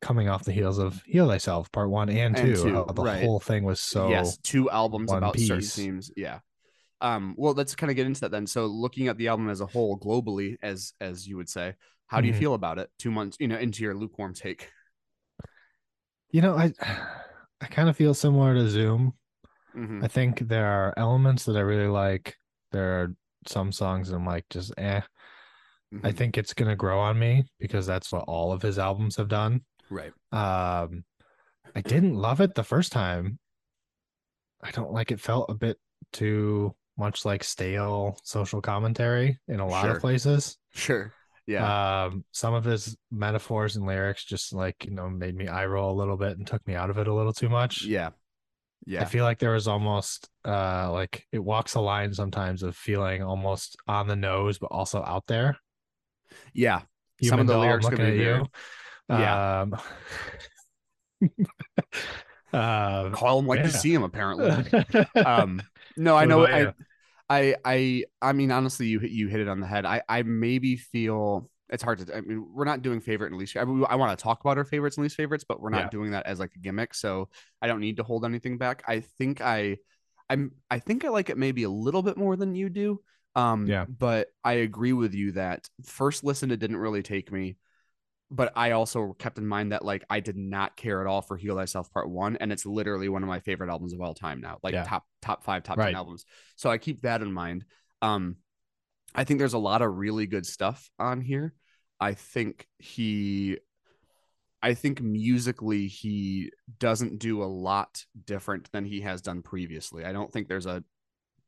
[0.00, 2.62] coming off the heels of Heal Thyself Part One and And Two.
[2.62, 3.22] two, the right.
[3.22, 6.38] whole thing was so yes two albums about certain themes yeah
[7.00, 9.60] um well let's kind of get into that then so looking at the album as
[9.60, 11.74] a whole globally as as you would say
[12.08, 12.38] how do you Mhm.
[12.38, 14.68] feel about it two months you know into your lukewarm take
[16.30, 16.72] You know, I
[17.60, 19.14] I kind of feel similar to Zoom.
[19.74, 20.04] Mhm.
[20.04, 22.36] I think there are elements that I really like.
[22.72, 23.14] There are
[23.46, 25.00] some songs that I'm like just eh.
[26.02, 26.16] I Mhm.
[26.16, 29.64] think it's gonna grow on me because that's what all of his albums have done.
[29.90, 31.04] Right Um
[31.74, 33.38] I didn't love it the first time.
[34.62, 35.76] I don't like it felt a bit
[36.12, 39.96] too much like stale social commentary in a lot Sure.
[39.96, 40.58] of places.
[40.74, 41.12] sure
[41.46, 45.66] yeah Um some of his metaphors and lyrics just like, you know, made me eye
[45.66, 47.84] roll a little bit and took me out of it a little too much.
[47.84, 48.10] yeah
[48.86, 49.02] Yeah.
[49.02, 53.22] I feel like there was almost uh like it walks a line sometimes of feeling
[53.22, 55.56] almost on the nose but also out there.
[56.52, 56.82] yeah
[57.20, 58.46] Human some of the lyrics could be you.
[59.10, 59.60] Yeah.
[59.62, 59.76] Um,
[62.52, 63.76] um, call him like to yeah.
[63.76, 64.50] see him apparently
[65.24, 65.62] um
[65.96, 66.72] no i know I.
[67.28, 70.22] I i i mean honestly you hit- you hit it on the head i i
[70.22, 73.94] maybe feel it's hard to i mean we're not doing favorite and least i, I
[73.94, 75.88] want to talk about our favorites and least favorites but we're not Yeah.
[75.90, 77.28] doing that as like a gimmick so
[77.62, 79.76] i don't need to hold anything back i think i
[80.28, 83.00] i'm i think i like it maybe a little bit more than you do
[83.36, 83.84] um Yeah.
[83.84, 87.56] but i agree with you that first listen it didn't really take me
[88.30, 91.36] but I also kept in mind that like I did not care at all for
[91.36, 94.40] Heal Thyself Part One, and it's literally one of my favorite albums of all time
[94.40, 94.84] now, like Yeah.
[94.84, 95.86] top top five, top Right.
[95.86, 96.24] ten albums.
[96.56, 97.64] So I keep that in mind.
[98.02, 98.36] Um,
[99.14, 101.54] I think there's a lot of really good stuff on here.
[101.98, 103.58] I think he,
[104.62, 110.04] I think musically he doesn't do a lot different than he has done previously.
[110.04, 110.84] I don't think there's a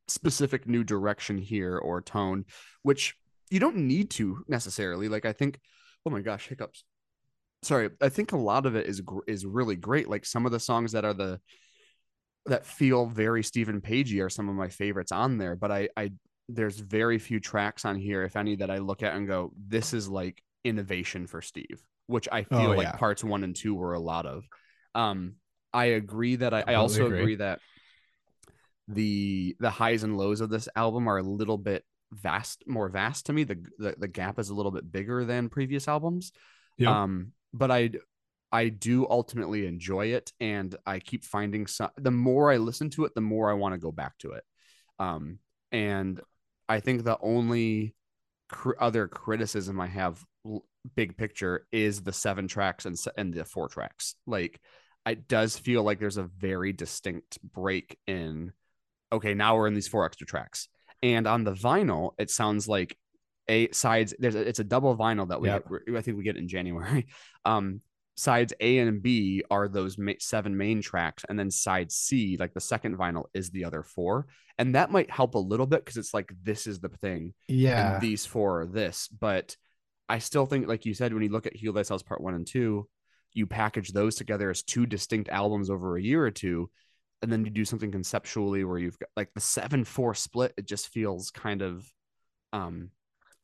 [0.08, 2.44] specific new direction here or tone,
[2.82, 3.14] which
[3.50, 5.08] you don't need to necessarily.
[5.08, 5.60] Like I think,
[6.06, 6.84] oh my gosh, hiccups.
[7.62, 10.08] Sorry, I think a lot of it is is really great.
[10.08, 11.40] Like some of the songs that are the
[12.46, 15.54] that feel very Steven Pagey are some of my favorites on there.
[15.56, 16.12] But I I
[16.48, 19.94] there's very few tracks on here, if any, that I look at and go, this
[19.94, 22.96] is like innovation for Steve, which I feel Oh, like yeah.
[22.96, 24.44] parts one and two were a lot of.
[24.94, 25.36] Um,
[25.72, 27.22] I agree that I, I Completely also agree.
[27.22, 27.60] agree that
[28.88, 33.26] the the highs and lows of this album are a little bit vast, more vast
[33.26, 33.44] to me.
[33.44, 36.32] The the, the gap is a little bit bigger than previous albums.
[36.78, 36.90] Yep.
[36.90, 37.90] Um, but I
[38.52, 41.90] I do ultimately enjoy it, and I keep finding some.
[41.96, 44.44] The more I listen to it, the more I want to go back to it.
[44.98, 45.38] Um,
[45.72, 46.20] and
[46.68, 47.94] I think the only
[48.50, 53.44] cr- other criticism I have, l- big picture, is the seven tracks and and the
[53.46, 54.16] four tracks.
[54.26, 54.60] Like,
[55.06, 58.52] it does feel like there's a very distinct break in.
[59.10, 60.68] Okay, now we're in these four extra tracks,
[61.02, 62.96] and on the vinyl, it sounds like
[63.48, 64.14] a sides.
[64.18, 65.66] There's a, it's a double vinyl that we Yep.
[65.96, 67.06] I think we get in January.
[67.44, 67.80] Um,
[68.14, 72.54] sides A and B are those ma- seven main tracks, and then side C, like
[72.54, 74.26] the second vinyl, is the other four,
[74.58, 77.94] and that might help a little bit because it's like this is the thing, Yeah.
[77.94, 79.08] and these four are this.
[79.08, 79.56] But
[80.08, 82.46] I still think, like you said, when you look at Heal Thyself Part One and
[82.46, 82.86] Two,
[83.32, 86.70] you package those together as two distinct albums over a year or two,
[87.22, 90.52] and then you do something conceptually where you've got like the seven four split.
[90.56, 91.86] It just feels kind of
[92.52, 92.90] um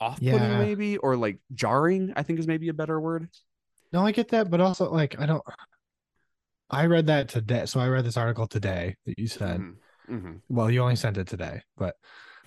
[0.00, 0.58] off-putting, Yeah.
[0.58, 2.12] maybe, or like jarring.
[2.16, 3.28] I think is maybe a better word.
[3.92, 5.42] No, I get that, but also like I don't.
[6.70, 9.60] I read that today, so I read this article today that you said.
[9.60, 9.74] Mhm.
[10.10, 10.40] Mhm.
[10.48, 11.96] Well, you only sent it today, but.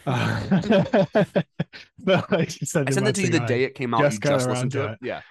[0.06, 0.42] Uh,
[2.00, 4.02] but like you said, I sent it to you the day it came out.
[4.02, 5.00] just just listened to to it.
[5.02, 5.22] Yeah.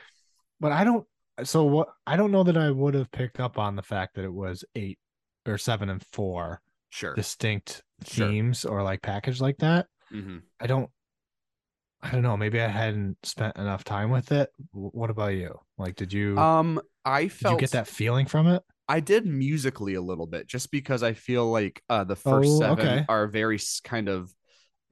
[0.61, 1.07] But I don't.
[1.45, 1.89] So what?
[2.07, 4.65] I don't know that I would have picked up on the fact that it was
[4.75, 4.99] eight
[5.47, 7.15] or seven and four Sure.
[7.15, 8.27] distinct Sure.
[8.29, 9.87] themes or like package like that.
[10.11, 10.91] hmm I don't.
[12.03, 12.37] I don't know.
[12.37, 14.51] Maybe I hadn't spent enough time with it.
[14.73, 15.59] What about you?
[15.77, 18.63] Like, did you Um, I did felt you get that feeling from it?
[18.89, 22.59] I did musically a little bit, just because I feel like uh the first Oh,
[22.59, 23.07] seven okay.
[23.09, 24.35] are very kind of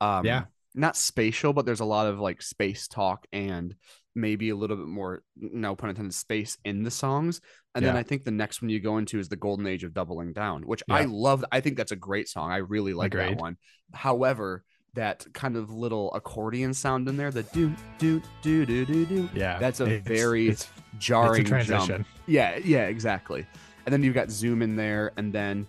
[0.00, 0.44] um Yeah.
[0.74, 3.74] not spatial, but there's a lot of like space talk and
[4.18, 7.40] maybe a little bit more no pun intended space in the songs.
[7.74, 9.94] And then I think the next one you go into is the golden age of
[9.94, 11.44] doubling down, which I love.
[11.52, 12.50] I think that's a great song.
[12.50, 13.56] I really like that one.
[13.94, 19.06] However, that kind of little accordion sound in there, the do do do do do
[19.06, 21.86] do, Yeah, That's a it's- very it's, jarring it's transition.
[21.98, 22.06] jump.
[22.26, 23.46] Yeah, yeah, exactly.
[23.86, 25.66] And then you've got Zoom in there, and then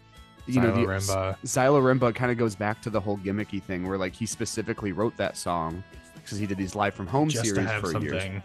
[0.48, 1.38] you know the Xylorimba.
[1.46, 5.16] Xylorimba kind of goes back to the whole gimmicky thing where like he specifically wrote
[5.18, 5.84] that song
[6.30, 8.42] because he did these live from home just to series have for something years.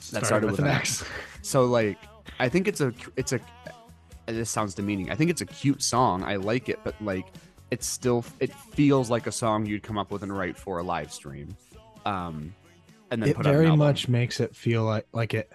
[0.00, 1.04] started, started with with an an X.
[1.42, 3.40] So like I think it's a it's a
[4.26, 5.10] this sounds demeaning.
[5.10, 6.22] I think it's a cute song.
[6.24, 7.32] I like it, but like
[7.70, 10.82] it's still it feels like a song you'd come up with and write for a
[10.84, 11.56] live stream.
[12.04, 12.56] Um
[13.10, 15.50] and then It very much makes it feel like like it,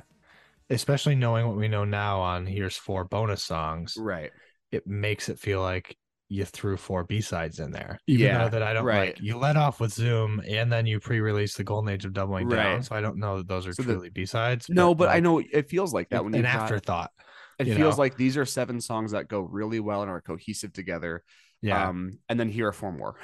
[0.69, 4.01] especially knowing what we know now on here's four bonus songs.
[4.01, 4.31] right.
[4.71, 5.97] It makes it feel like
[6.29, 8.93] you threw four B sides in there, even Yeah, though that I don't right.
[8.93, 9.19] like.
[9.19, 12.83] You let off with Zoom, and then you pre-released the Golden Age of Doubling Down.
[12.83, 14.69] So I don't know that those are So truly B sides.
[14.69, 17.11] No, but I like, know it feels like that when an you got afterthought.
[17.59, 17.99] it feels know?
[17.99, 21.23] like these are seven songs that go really well and are cohesive together.
[21.61, 23.17] Yeah, Um, and then here are four more.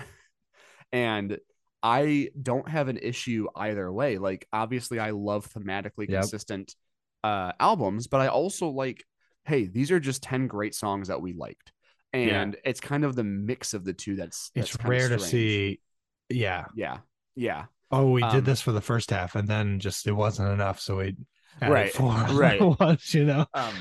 [0.94, 1.40] and
[1.84, 4.20] I don't have an issue either way.
[4.20, 6.22] Like, obviously, I love thematically Yep.
[6.24, 6.76] consistent
[7.26, 9.06] uh albums, but I also like,
[9.46, 11.73] hey, these are just 10 great songs that we liked.
[12.14, 12.42] Yeah.
[12.42, 15.80] And it's kind of the mix of the two that's, that's it's rare to see.
[16.30, 16.66] Yeah.
[16.76, 16.98] Yeah.
[17.36, 17.66] Yeah.
[17.92, 20.80] Oh, we Um, did this for the first half, and then just it wasn't enough,
[20.80, 21.16] so we
[21.62, 22.60] Right, four right.
[22.80, 23.74] once, you know, Um,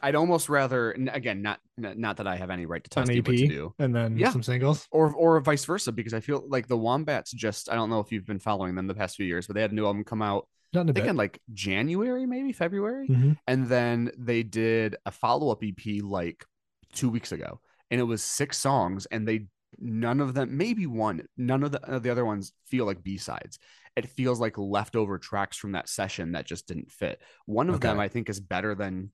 [0.00, 3.10] I'd almost rather, again, not not not that I have any right to tell an
[3.10, 3.74] EP, what to do.
[3.78, 4.30] and then Yeah.
[4.30, 4.86] some singles.
[4.90, 8.10] or or vice versa because I feel like the Wombats just I don't know if
[8.10, 10.22] you've been following them the past few years, but they had a new album come
[10.22, 11.10] out Not in a I think bit.
[11.10, 13.36] in like January, maybe February, Mhm.
[13.46, 16.44] and then they did a follow up EP like
[16.92, 19.46] two weeks ago, and it was six songs, and they
[19.78, 23.16] none of them, maybe one, none of the of the other ones feel like B
[23.16, 23.58] sides.
[23.96, 27.20] It feels like leftover tracks from that session that just didn't fit.
[27.46, 29.12] One of them I think is better than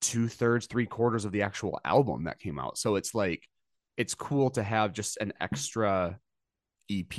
[0.00, 2.78] two thirds, three quarters of the actual album that came out.
[2.78, 3.42] So it's like
[3.96, 6.18] it's cool to have just an extra
[6.90, 7.18] EP,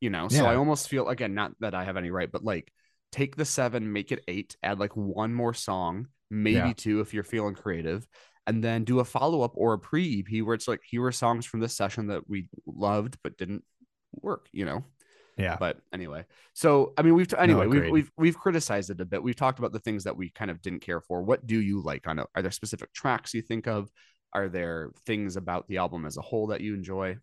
[0.00, 0.28] you know.
[0.28, 2.72] So I almost feel again, not that I have any right, but like
[3.12, 6.72] take the seven, make it eight, add like one more song, maybe Yeah.
[6.76, 8.06] two if you're feeling creative,
[8.46, 11.12] and then do a follow up or a pre EP where it's like here were
[11.12, 13.64] songs from this session that we loved but didn't
[14.20, 14.84] work, you know.
[15.36, 15.56] Yeah.
[15.58, 19.22] But anyway, so I mean, we've anyway we've we've we've criticized it a bit.
[19.22, 21.22] We've talked about the things that we kind of didn't care for.
[21.22, 22.26] What do you like on it?
[22.34, 23.90] Are there specific tracks you think of?
[24.32, 27.16] Are there things about the album as a whole that you enjoy?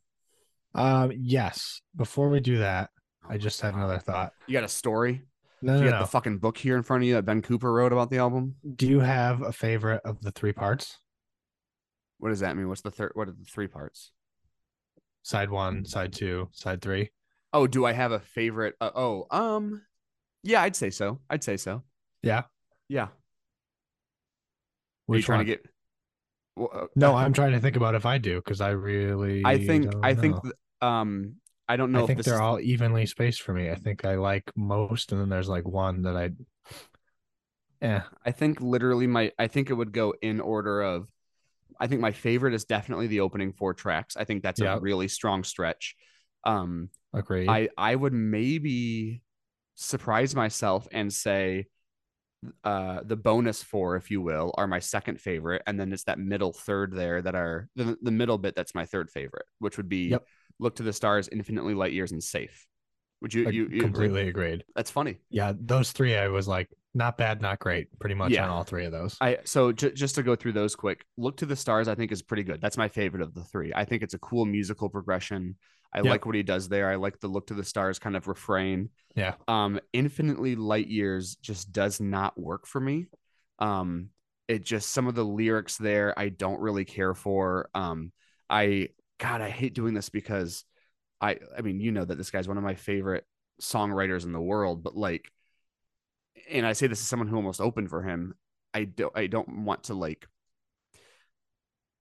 [0.75, 1.13] Um.
[1.15, 1.81] Yes.
[1.95, 2.89] Before we do that,
[3.25, 4.33] Oh I just my had another thought.
[4.47, 5.21] You got a story?
[5.61, 6.01] No, you no, got no.
[6.01, 8.55] the fucking book here in front of you that Ben Cooper wrote about the album.
[8.75, 10.97] Do you have a favorite of the three parts?
[12.21, 12.69] What does that mean?
[12.69, 13.11] What's the third?
[13.15, 14.11] What are the three parts?
[15.23, 17.09] Side one, side two, side three.
[17.53, 18.75] Oh, do I have a favorite?
[18.79, 19.83] Uh, oh, um,
[20.43, 21.19] yeah, I'd say so.
[21.29, 21.83] I'd say so.
[22.23, 22.43] Yeah.
[22.89, 23.09] Yeah.
[25.07, 25.45] Are you trying one?
[25.45, 25.65] to get?
[26.59, 29.43] uh, No, I'm trying to think about if I do because I really.
[29.43, 30.41] I think don't I think know.
[30.41, 31.35] th- um
[31.67, 33.69] I don't know I if think this they're is all evenly spaced for me.
[33.69, 36.31] I think I like most, and then there's like one that I.
[37.81, 41.07] Yeah, I think literally my I think it would go in order of
[41.81, 44.15] I think my favorite is definitely the opening four tracks.
[44.15, 44.77] I think that's Yeah.
[44.77, 45.95] a really strong stretch.
[46.45, 47.47] Um agree.
[47.49, 49.23] I I would maybe
[49.75, 51.67] surprise myself and say
[52.63, 56.17] uh the bonus four if you will are my second favorite and then it's that
[56.17, 59.89] middle third there that are the, the middle bit that's my third favorite which would
[59.89, 60.23] be Yep.
[60.59, 62.65] look to the stars infinitely light years and safe
[63.21, 63.81] would you you, you agree?
[63.81, 64.63] completely agreed.
[64.75, 68.43] that's funny Yeah, those three, I was like, not bad, not great, pretty much Yeah.
[68.43, 69.15] on all three of those.
[69.21, 71.05] I so j- just to go through those quick.
[71.17, 71.87] Look to the stars.
[71.87, 72.59] I think is pretty good.
[72.61, 73.71] That's my favorite of the three.
[73.73, 75.55] I think it's a cool musical progression.
[75.93, 76.89] I like what he does there.
[76.89, 78.89] I like the look to the stars kind of refrain.
[79.15, 79.33] Yeah.
[79.47, 83.07] Um, infinitely light years just does not work for me.
[83.59, 84.09] Um,
[84.47, 87.69] it just some of the lyrics there I don't really care for.
[87.75, 88.11] Um,
[88.49, 90.63] I God, I hate doing this because
[91.21, 93.25] I I mean you know that this guy's one of my favorite
[93.61, 95.31] songwriters in the world, but like
[96.49, 98.33] and I say this as someone who almost opened for him.
[98.73, 100.27] I don't I don't want to like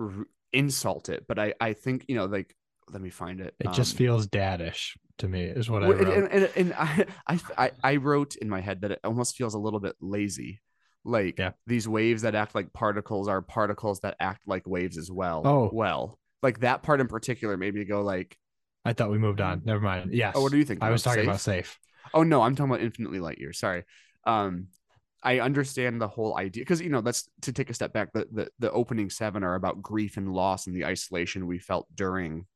[0.00, 2.54] r- insult it, but I I think you know like
[2.88, 3.54] let me find it.
[3.60, 6.08] It just Um, feels daddish to me, is what I wrote.
[6.08, 7.06] and, and, and, I
[7.56, 10.60] I I wrote in my head that it almost feels a little bit lazy.
[11.04, 11.52] Like Yeah.
[11.66, 15.42] these waves that act like particles are particles that act like waves as well.
[15.46, 15.70] Oh.
[15.72, 18.36] well, like that part in particular made me go like,
[18.84, 19.62] I thought we moved on.
[19.64, 20.12] Never mind.
[20.12, 20.34] Yes.
[20.36, 20.82] oh, what do you think?
[20.82, 21.12] I was Safe?
[21.14, 21.78] talking about safe.
[22.14, 23.58] Oh no, I'm talking about infinitely light years.
[23.58, 23.84] Sorry.
[24.24, 24.68] Um,
[25.22, 28.12] I understand the whole idea because you know that's to take a step back.
[28.12, 31.86] The, the the opening seven are about grief and loss and the isolation we felt
[31.94, 32.46] during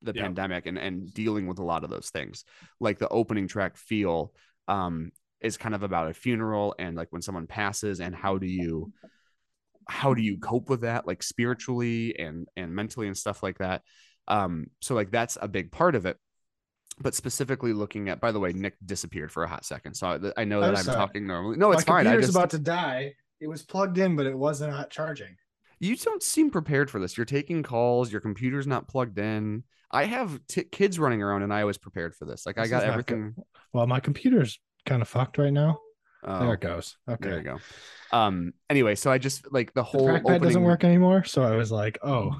[0.00, 0.22] the Yeah.
[0.22, 2.44] pandemic and and dealing with a lot of those things.
[2.80, 4.32] Like the opening track, feel,
[4.68, 5.10] um,
[5.42, 8.90] is kind of about a funeral and like when someone passes and how do you
[9.86, 13.82] how do you cope with that like spiritually and and mentally and stuff like that
[14.28, 16.16] um so like that's a big part of it
[17.00, 20.06] but specifically looking at by the way nick disappeared for a hot second so
[20.36, 22.58] i, I know that I'm i'm talking normally no it's fine i just about to
[22.58, 23.14] die.
[23.40, 25.36] It was plugged in, but it wasn't not charging.
[25.78, 30.04] you don't seem prepared for this you're taking calls your computer's not plugged in i
[30.04, 33.34] have t- kids running around and i was prepared for this like i got everything
[33.72, 35.78] Well, my computer's kind of fucked right now.
[36.24, 36.96] oh, There it goes.
[37.10, 37.28] Okay.
[37.28, 37.58] there you go
[38.16, 40.40] um anyway so i just like the The whole trackpad opening...
[40.42, 42.30] doesn't work anymore, so I was like, "Oh,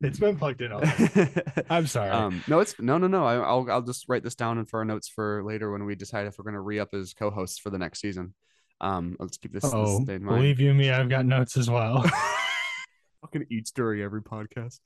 [0.00, 0.72] it's been plugged in."
[1.70, 2.10] I'm sorry.
[2.10, 4.78] um no it's no no no I, i'll i'll just write this down and for
[4.78, 7.70] our notes for later when we decide if we're going to re-up as co-hosts for
[7.70, 8.34] the next season
[8.80, 12.04] um let's keep this, oh, in mind believe you me, I've got notes as well.
[13.22, 14.78] fucking eats story every podcast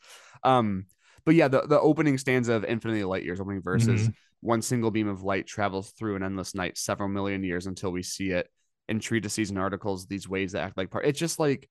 [0.43, 0.87] um
[1.27, 4.15] but yeah the, the opening stanza of infinity light years opening verses Mhm.
[4.41, 8.03] one single beam of light travels through an endless night several million years until we
[8.03, 8.49] see it
[8.89, 11.69] in treatises and articles these waves that act like part it's just like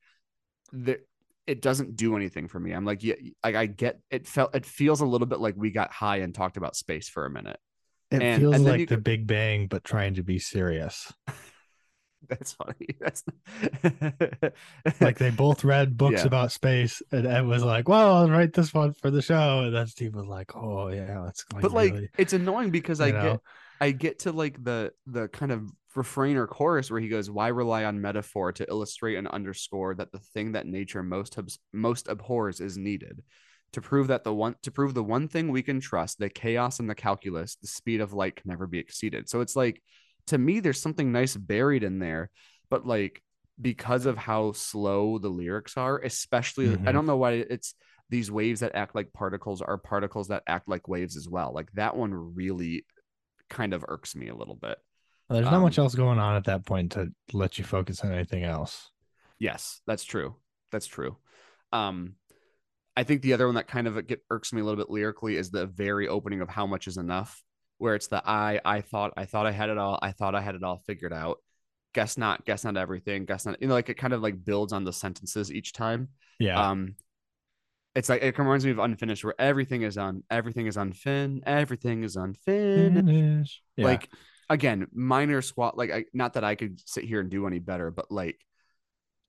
[0.72, 1.00] the
[1.48, 4.66] it doesn't do anything for me i'm like yeah like i get it felt it
[4.66, 7.60] feels a little bit like we got high and talked about space for a minute
[8.12, 11.12] It And- feels and like the could- Big Bang, but trying to be serious.
[12.30, 13.24] that's funny that's
[15.02, 16.28] Like they both read books Yeah.
[16.28, 19.76] about space, and Ed was like, "Well, I'll write this one for the show," and
[19.76, 23.08] then Steve was like, "Oh yeah, that's like but like really, it's annoying because I
[23.08, 23.40] you get?
[23.80, 27.48] I get to like the the kind of refrain or chorus where he goes, "Why
[27.50, 32.08] rely on metaphor to illustrate and underscore that the thing that nature most abs- most
[32.08, 33.24] abhors is needed."
[33.74, 36.80] To prove that the one to prove the one thing we can trust, the chaos
[36.80, 39.30] and the calculus, the speed of light can never be exceeded.
[39.30, 39.82] So it's like
[40.28, 42.30] to me, there's something nice buried in there,
[42.70, 43.22] but like
[43.62, 46.92] because of how slow the lyrics are, especially I Mhm.
[46.92, 47.76] don't know why it's
[48.10, 51.54] these waves that act like particles are particles that act like waves as well.
[51.54, 52.86] Like that one really
[53.50, 54.78] kind of irks me a little bit.
[55.32, 58.12] There's not um, much else going on at that point to let you focus on
[58.12, 58.90] anything else.
[59.40, 60.36] Yes, that's true.
[60.72, 61.18] That's true.
[61.74, 62.16] Um,
[62.96, 65.38] I think the other one that kind of get irks me a little bit lyrically
[65.38, 67.42] is the very opening of "How Much Is Enough,"
[67.78, 70.42] where it's the I, I thought, I thought I had it all, I thought I
[70.42, 71.40] had it all figured out.
[71.94, 73.62] Guess not, guess not everything, guess not.
[73.62, 76.10] You know, like it kind of like builds on the sentences each time.
[76.40, 76.96] Yeah, Um,
[77.96, 82.04] it's like it reminds me of Unfinished, where everything is on, everything is unfin, everything
[82.04, 82.46] is unfinished.
[82.46, 83.62] Finish.
[83.76, 83.86] Yeah.
[83.86, 84.10] like
[84.52, 87.90] again minor squat like I, not that i could sit here and do any better
[87.90, 88.40] but like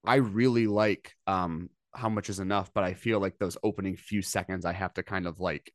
[0.05, 4.21] i really like um how much is enough but i feel like those opening few
[4.21, 5.71] seconds i have to kind of like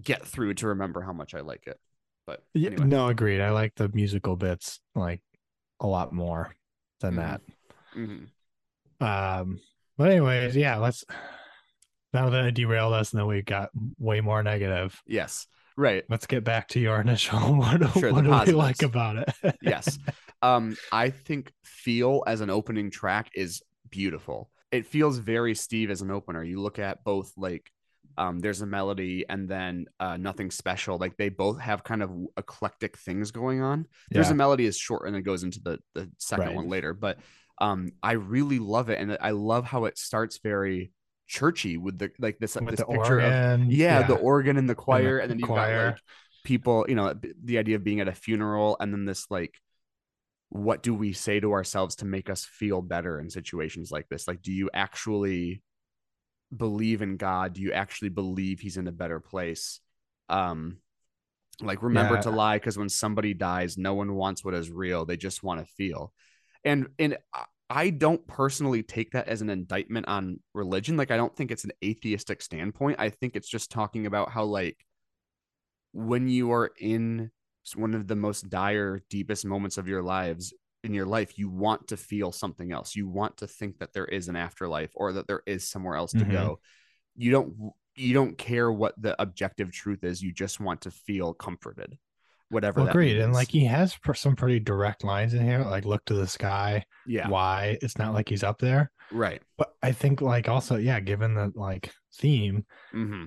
[0.00, 1.78] get through to remember how much i like it
[2.26, 2.86] but Yeah, anyway.
[2.86, 3.40] no, agreed.
[3.40, 5.20] I like the musical bits like
[5.80, 6.54] a lot more
[7.00, 7.16] than Mhm.
[7.16, 7.40] that.
[7.96, 8.28] Mhm.
[9.00, 9.60] Um,
[9.98, 11.04] but anyways, yeah, let's
[12.14, 15.02] now that I derailed us and then we got way more negative.
[15.06, 15.46] yes
[15.76, 17.38] right Let's get back to your initial.
[17.56, 19.56] What, do- Sure, what do we like about it?
[19.62, 19.98] yes
[20.42, 26.00] um i think feel as an opening track is beautiful it feels very Steve as
[26.00, 26.42] an opener.
[26.42, 27.70] You look at both like
[28.16, 30.96] um, there's a melody and then uh, nothing special.
[30.96, 33.86] Like they both have kind of eclectic things going on.
[34.10, 34.32] There's Yeah.
[34.32, 36.54] a melody is short and it goes into the the second Right.
[36.56, 37.18] one later, but
[37.58, 40.90] um, I really love it and I love how it starts very
[41.32, 43.70] churchy with the like this with this the picture of organ.
[43.70, 45.78] yeah, the organ and the choir, and, the then you've choir.
[45.80, 46.02] got like
[46.44, 47.14] people, you know,
[47.44, 49.54] the idea of being at a funeral, and then this like,
[50.50, 54.28] what do we say to ourselves to make us feel better in situations like this?
[54.28, 55.62] Like, do you actually
[56.54, 57.54] believe in God?
[57.54, 59.80] Do you actually believe He's in a better place?
[60.28, 60.78] Um,
[61.60, 62.22] like remember Yeah.
[62.22, 65.60] to lie because when somebody dies, no one wants what is real; they just want
[65.60, 66.12] to feel.
[66.64, 67.16] And and
[67.76, 70.96] I- don't personally take that as an indictment on religion.
[70.96, 72.96] Like, I don't think it's an atheistic standpoint.
[73.00, 74.84] I think it's just talking about how, like,
[75.92, 77.30] when you are in
[77.76, 80.52] one of the most dire, deepest moments of your lives
[80.84, 82.96] in your life, you want to feel something else.
[82.96, 86.12] You want to think that there is an afterlife or that there is somewhere else
[86.14, 86.32] to Mhm.
[86.32, 86.60] go.
[87.16, 90.22] You don't you don't care what the objective truth is.
[90.22, 91.98] You just want to feel comforted,
[92.52, 92.80] whatever.
[92.80, 93.18] Well, agreed.
[93.18, 96.26] And like he has pr- some pretty direct lines in here, like look to the
[96.26, 96.84] sky.
[97.06, 97.78] yeah, Why?
[97.82, 98.90] It's not like he's up there.
[99.10, 99.42] right.
[99.58, 103.26] But I think like also, yeah, given the like theme, hmm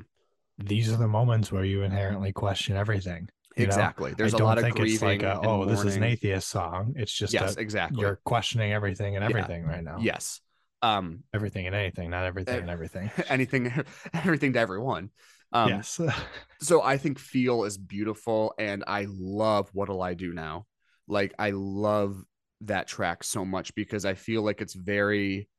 [0.57, 3.27] these are the moments where you inherently question everything.
[3.57, 3.67] you know?
[3.67, 4.13] Exactly.
[4.17, 6.93] There's I a lot of think it's like a, oh, this is an atheist song.
[6.95, 7.99] It's just Yes, a, exactly.
[7.99, 9.29] you're questioning everything and Yeah.
[9.29, 9.97] everything right now.
[9.99, 10.39] Yes.
[10.81, 13.11] Um, Everything and anything, not everything Eh, and everything.
[13.29, 13.73] anything,
[14.13, 15.09] everything to everyone.
[15.55, 15.99] Um, yes.
[16.61, 20.65] so I think feel is beautiful and I love what'll I do now.
[21.07, 22.23] Like I love
[22.61, 25.49] that track so much because I feel like it's very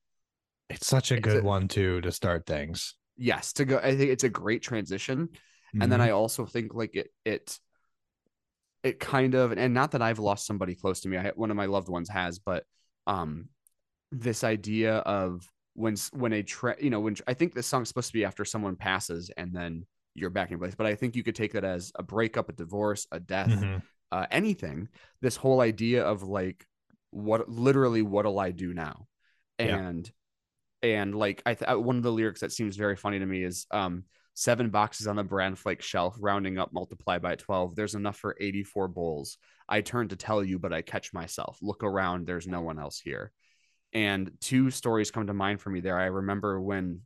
[0.70, 2.94] it's such a it's good a- one too to start things.
[3.16, 5.28] yes to go I think it's a great transition
[5.80, 6.06] and then Mhm.
[6.06, 7.58] I also think like it it
[8.82, 11.56] it kind of and not that I've lost somebody close to me I one of
[11.56, 12.64] my loved ones has but
[13.06, 13.48] um
[14.12, 18.08] this idea of when when a tra- you know when I think this song's supposed
[18.08, 21.22] to be after someone passes and then you're back in place but I think you
[21.22, 23.82] could take that as a breakup a divorce a death Mhm.
[24.10, 24.88] uh, anything.
[25.20, 26.64] This whole idea of like
[27.10, 29.06] what literally what'll i do now?
[29.58, 29.76] Yeah.
[29.88, 30.10] and
[30.82, 33.66] and like i th- one of the lyrics that seems very funny to me is
[33.70, 34.04] um
[34.34, 38.36] seven boxes on the bran flake shelf rounding up multiply by 12 there's enough for
[38.40, 39.38] 84 bowls.
[39.68, 41.58] I turn to tell you but i catch myself.
[41.62, 42.26] Look around.
[42.26, 43.32] There's no one else here
[43.92, 47.00] and two stories come to mind for me there i remember when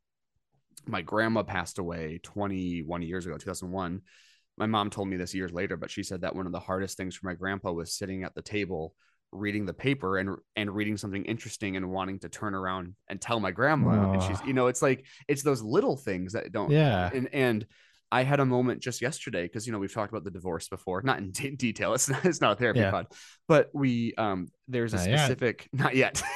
[0.87, 4.01] my grandma passed away 21 years ago 2001
[4.59, 6.99] my mom told me this years later, but she said that one of the hardest
[6.99, 8.93] things for my grandpa was sitting at the table
[9.33, 13.41] reading the paper and and reading something interesting and wanting to turn around and tell
[13.41, 14.13] my grandma.
[14.13, 16.71] And she's, you know, it's like it's those little things that don't.
[16.71, 17.09] Yeah.
[17.15, 17.67] And and
[18.13, 21.01] I had a moment just yesterday because you know we've talked about the divorce before,
[21.01, 21.95] not in de- detail.
[21.95, 22.91] It's not it's not a therapy Yeah.
[22.91, 23.07] pod,
[23.49, 25.19] but we um there's a Not yet.
[25.21, 26.23] specific not yet.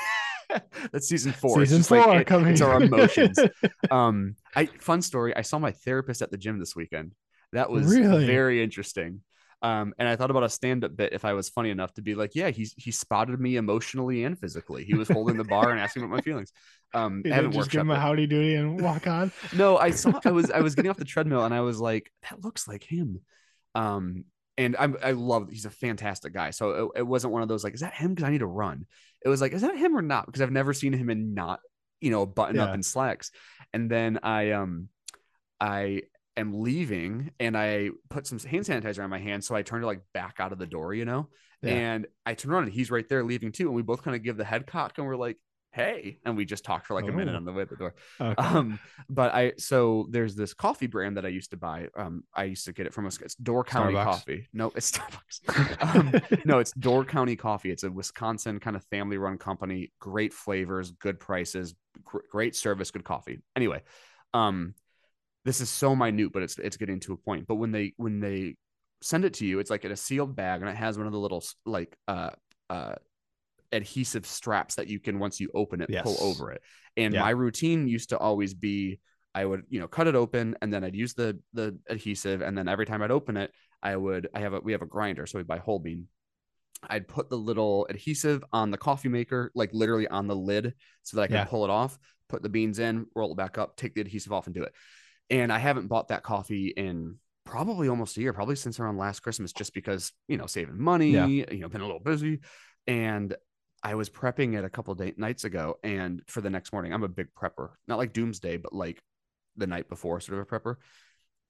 [0.93, 1.63] That's season four.
[1.63, 2.53] It's Season just like four it- coming.
[2.53, 3.39] it's our emotions
[3.91, 7.15] um i fun story i saw my therapist at the gym this weekend
[7.53, 8.27] that was Really?
[8.27, 9.21] very interesting
[9.63, 12.15] um and i thought about a stand-up bit if i was funny enough to be
[12.15, 15.81] like yeah he's he spotted me emotionally and physically he was holding the bar and
[15.81, 16.53] asking about my feelings
[16.93, 19.33] um You haven't just give him a howdy doody and walk on.
[19.57, 22.11] no i saw i was i was getting off the treadmill and i was like
[22.29, 23.21] that looks like him
[23.75, 24.25] um
[24.57, 26.51] and I'm, I love he's a fantastic guy.
[26.51, 28.15] So it, it wasn't one of those like, is that him?
[28.15, 28.87] Because I need to run.
[29.25, 30.27] It was like, is that him or not?
[30.27, 31.61] Because I've never seen him in not,
[32.01, 32.75] you know, button up Yeah.
[32.75, 33.31] in slacks.
[33.73, 34.89] And then I um
[35.61, 36.03] I
[36.37, 39.45] am leaving and I put some hand sanitizer on my hand.
[39.45, 41.29] So I turned to like back out of the door, you know,
[41.63, 41.71] Yeah.
[41.75, 43.67] and I turn around and he's right there leaving too.
[43.67, 45.39] And we both kind of give the head cock and we're like,
[45.75, 46.19] hey.
[46.25, 47.37] And we just talked for like a minute Oh.
[47.37, 47.95] on the way to the door.
[48.21, 48.35] Okay.
[48.41, 51.89] Um, but I so there's this coffee brand that I used to buy.
[51.97, 54.05] Um, I used to get it from a it's Door County Starbucks?
[54.05, 54.49] Coffee.
[54.53, 55.83] No, it's Starbucks.
[55.97, 57.71] um, no, it's Door County Coffee.
[57.73, 59.93] It's a Wisconsin kind of family run company.
[59.99, 63.41] Great flavors, good prices, gr- great service, good coffee.
[63.57, 63.83] Anyway,
[64.33, 64.75] um,
[65.45, 67.47] this is so minute, but it's it's getting to a point.
[67.49, 68.55] But when they when they
[69.03, 71.13] send it to you, it's like in a sealed bag, and it has one of
[71.13, 72.31] the little like uh
[72.71, 72.95] uh
[73.73, 76.63] adhesive straps that you can once you open it pull over it.
[76.97, 77.21] And Yeah.
[77.21, 79.01] my routine used to always be
[79.35, 82.57] I would, you know, cut it open and then I'd use the the adhesive and
[82.57, 83.51] then every time I'd open it,
[83.83, 86.07] I would I have a we have a grinder, so we buy whole bean.
[86.89, 91.17] I'd put the little adhesive on the coffee maker, like literally on the lid, so
[91.17, 91.45] that I could Yeah.
[91.47, 91.99] pull it off,
[92.29, 94.73] put the beans in, roll it back up, take the adhesive off, and do it.
[95.31, 99.21] And I haven't bought that coffee in probably almost a year, probably since around last
[99.21, 101.27] Christmas, just because you know saving money, Yeah.
[101.27, 102.41] you know, been a little busy,
[102.87, 103.35] and
[103.85, 107.03] I was prepping it a couple day nights ago, and for the next morning, I'm
[107.05, 109.01] a big prepper, not like doomsday, but like
[109.57, 110.77] the night before, sort of a prepper.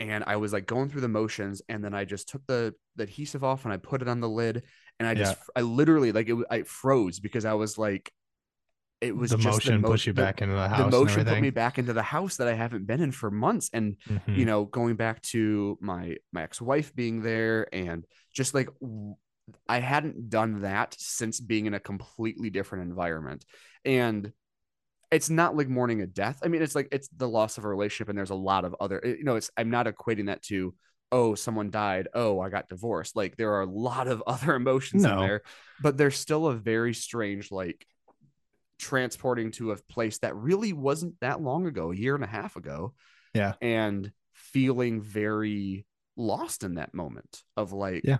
[0.00, 3.04] And I was like going through the motions, and then I just took the, the
[3.04, 4.64] adhesive off and I put it on the lid,
[4.98, 8.12] and I just I literally like it, I froze because I was like,
[9.00, 10.78] it was the just motion mo- push you the- back into the house.
[10.90, 13.70] the motion put me back into the house that I haven't been in for months.
[13.72, 14.36] And Mhm.
[14.36, 19.14] you know, going back to my my ex-wife being there and just like w-
[19.68, 23.44] I hadn't done that since being in a completely different environment.
[23.84, 24.32] And
[25.10, 26.40] it's not like mourning a death.
[26.42, 28.74] I mean, it's like it's the loss of a relationship and there's a lot of
[28.80, 30.74] other you know, it's I'm not equating that to
[31.12, 33.14] oh, someone died, oh, I got divorced.
[33.14, 35.42] Like there are a lot of other emotions in there,
[35.80, 37.86] but there's still a very strange like
[38.78, 42.56] transporting to a place that really wasn't that long ago, a year and a half
[42.56, 42.94] ago.
[43.32, 43.54] Yeah.
[43.60, 45.86] And feeling very
[46.16, 48.18] lost in that moment of like, Yeah.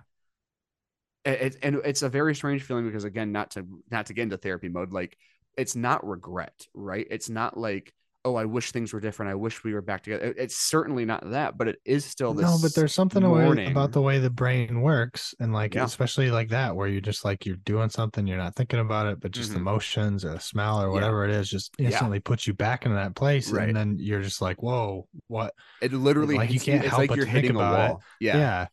[1.25, 4.37] It, and it's a very strange feeling because again, not to not to get into
[4.37, 5.17] therapy mode, like
[5.57, 7.07] it's not regret, right?
[7.09, 7.93] It's not like,
[8.25, 9.31] oh, I wish things were different.
[9.31, 10.25] I wish we were back together.
[10.25, 12.45] It- It's certainly not that, but it is still this.
[12.45, 13.71] no, but there's something away mourning.
[13.71, 15.85] about the way the brain works, and like Yeah.
[15.85, 19.19] especially like that, where you're just like you're doing something, you're not thinking about it,
[19.19, 19.57] but just Mhm.
[19.57, 20.93] emotions or the smell or Yeah.
[20.93, 21.87] whatever it is, just Yeah.
[21.87, 23.67] instantly puts you back into that place, Right.
[23.67, 25.53] and then you're just like, whoa, what?
[25.81, 27.93] It literally Like, you can't help like but you're think hitting a about it.
[27.93, 28.03] wall.
[28.19, 28.37] Yeah.
[28.37, 28.67] yeah,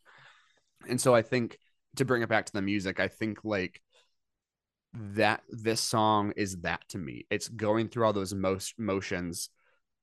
[0.87, 1.57] and so i think
[1.95, 3.81] to bring it back to the music i think like
[4.93, 7.25] that this song is that to me.
[7.29, 9.49] It's going through all those most motions.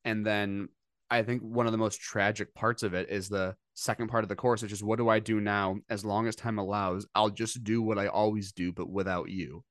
[0.05, 0.68] And then
[1.12, 4.28] i think one of the most tragic parts of it is the second part of
[4.28, 5.76] the chorus which is what do i do now?
[5.88, 9.64] As long as time allows i'll just do what i always do but without you.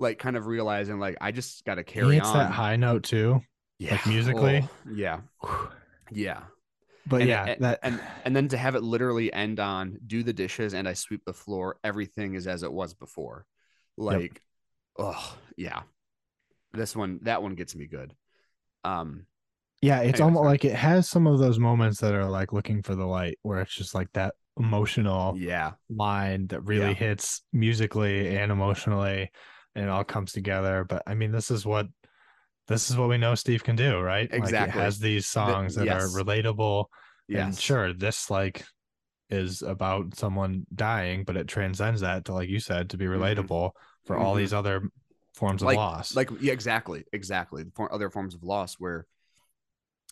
[0.00, 2.38] Like kind of realizing like i just got to he carry hits on.
[2.38, 3.42] that high note too.
[3.78, 4.00] yeah.
[4.06, 4.62] musically.
[4.64, 5.20] Oh, yeah.
[6.10, 6.40] Yeah
[7.06, 10.22] But And- yeah, and, that and and then to have it literally end on do
[10.22, 13.46] the dishes and I sweep the floor, everything is as it was before.
[13.96, 14.42] Like,
[14.98, 15.82] oh yeah.
[16.72, 18.14] This one, that one gets me good.
[18.84, 19.26] Um,
[19.82, 20.48] yeah, it's almost sorry.
[20.48, 23.60] like it has some of those moments that are like looking for the light, where
[23.60, 26.94] it's just like that emotional yeah, line that really Yeah.
[26.94, 29.30] hits musically and emotionally
[29.74, 31.88] and it all comes together but i mean this is what
[32.68, 34.80] this is what we know steve can do right like Exactly.
[34.80, 36.02] it has these songs that yes.
[36.02, 36.86] are relatable
[37.28, 38.64] and yes, sure this like
[39.30, 43.18] is about someone dying but it transcends that to like you said to be Mhm.
[43.18, 43.70] relatable
[44.04, 44.38] for all Mhm.
[44.38, 44.88] these other
[45.34, 47.64] forms of Like- loss like yeah, exactly, exactly.
[47.74, 49.06] For other forms of loss where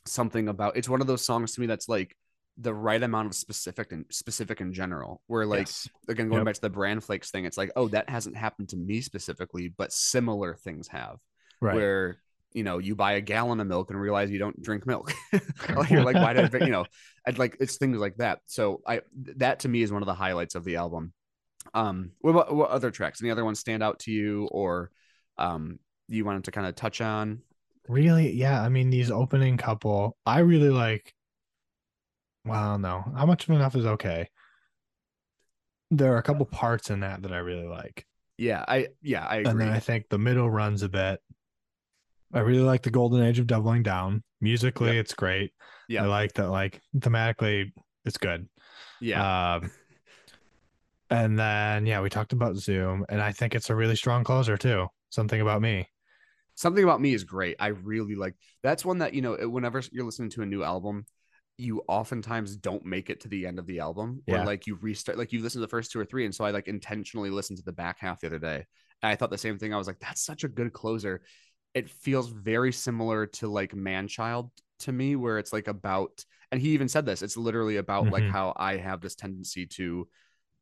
[0.07, 2.17] something about it's one of those songs to me that's like
[2.59, 5.23] the right amount of specific and specific in general.
[5.27, 5.89] Where like Yes.
[6.09, 6.47] again going Yep.
[6.47, 9.69] back to the brand flakes thing, it's like oh that hasn't happened to me specifically,
[9.69, 11.19] but similar things have.
[11.61, 12.21] right where
[12.55, 15.13] you know you buy a gallon of milk and realize you don't drink milk.
[15.91, 16.87] You're like why did I you know
[17.27, 18.41] i'd like it's things like that.
[18.47, 19.01] So i
[19.37, 21.13] that to me is one of the highlights of the album.
[21.75, 23.21] Um what about what other tracks?
[23.23, 24.91] Any other ones stand out to you or
[25.39, 25.79] um
[26.09, 27.43] you wanted to kind of touch on?
[27.89, 28.33] Really?
[28.33, 31.15] Yeah i mean these opening couple i really like
[32.45, 34.29] well no how much of enough is okay.
[35.91, 38.07] There are a couple parts in that that i really like.
[38.39, 41.21] Yeah i yeah i and then i think the middle runs a bit
[42.33, 44.23] i really like the golden age of doubling down.
[44.41, 45.53] Musically it's great.
[45.89, 46.05] Yeah.
[46.05, 47.73] i like that like thematically
[48.05, 48.49] it's good.
[49.01, 49.55] Yeah.
[49.57, 49.71] Um
[51.11, 54.57] and then yeah we talked about zoom and i think it's a really strong closer
[54.57, 54.87] too.
[55.11, 55.89] Something about me.
[56.55, 57.57] Something about me is great.
[57.61, 61.07] I really like that's one that you know whenever you're listening to a new album
[61.59, 64.45] you oftentimes don't make it to the end of the album or Yeah.
[64.45, 66.51] like you restart like you listen to the first two or three and so i
[66.51, 68.65] like intentionally listened to the back half the other day
[69.03, 69.73] and i thought the same thing.
[69.75, 71.21] I was like that's such a good closer
[71.75, 74.51] it feels very similar to like manchild
[74.81, 78.25] to me where it's like about and he even said this it's literally about like
[78.25, 78.31] Mhm.
[78.31, 80.09] how i have this tendency to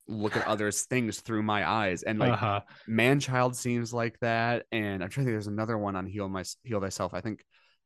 [0.08, 5.02] look at others things through my eyes and like uh-huh Manchild seems like that, and
[5.04, 5.34] I'm trying to think.
[5.34, 7.14] There's another one on Heal My Heal Thyself.
[7.14, 7.44] I think,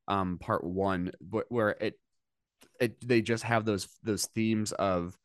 [0.08, 1.98] um, part one, wh- where it,
[2.80, 5.16] it they just have those those themes of,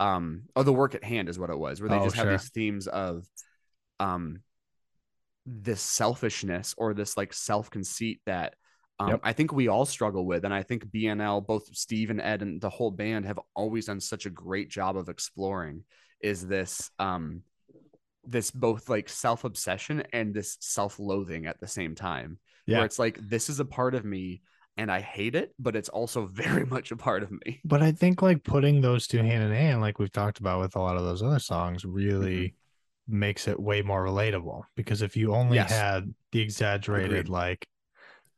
[0.00, 2.28] um, oh, the work at hand is what it was, where they Oh, just have
[2.28, 3.26] these themes of,
[4.00, 4.40] um,
[5.46, 8.54] this selfishness or this like self conceit that.
[8.98, 9.20] Um, Yep.
[9.24, 12.60] I think we all struggle with, and I think BNL, both Steve and Ed and
[12.60, 15.82] the whole band, have always done such a great job of exploring.
[16.20, 17.42] Is this um,
[18.24, 22.38] this both like self obsession and this self loathing at the same time.
[22.66, 22.78] Yeah.
[22.78, 24.42] Where it's like, this is a part of me
[24.76, 27.60] and I hate it, but it's also very much a part of me.
[27.64, 30.76] But I think like putting those two hand in hand, like we've talked about with
[30.76, 32.54] a lot of those other songs, really
[33.08, 34.62] makes it way more relatable.
[34.76, 35.70] Because if you only Yes.
[35.70, 37.28] had the exaggerated, Agreed.
[37.28, 37.66] like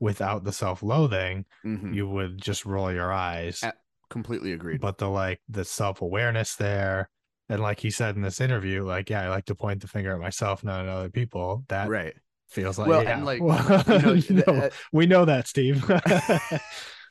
[0.00, 1.94] without the self loathing, Mhm.
[1.94, 3.62] you would just roll your eyes.
[3.62, 3.72] A-
[4.10, 4.80] Completely agreed.
[4.80, 7.08] But the like the self awareness there,
[7.48, 10.12] and like he said in this interview, like, yeah, I like to point the finger
[10.14, 11.64] at myself, not at other people.
[11.68, 12.14] That right.
[12.48, 13.16] feels like, Well, yeah.
[13.16, 15.82] and, like, well, you know, no, uh, we know that, Steve.
[15.90, 16.60] I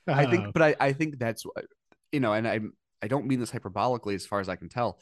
[0.06, 1.46] Uh, think, but I, I think that's
[2.12, 2.60] you know, and I,
[3.02, 5.00] I don't mean this hyperbolically as far as I can tell.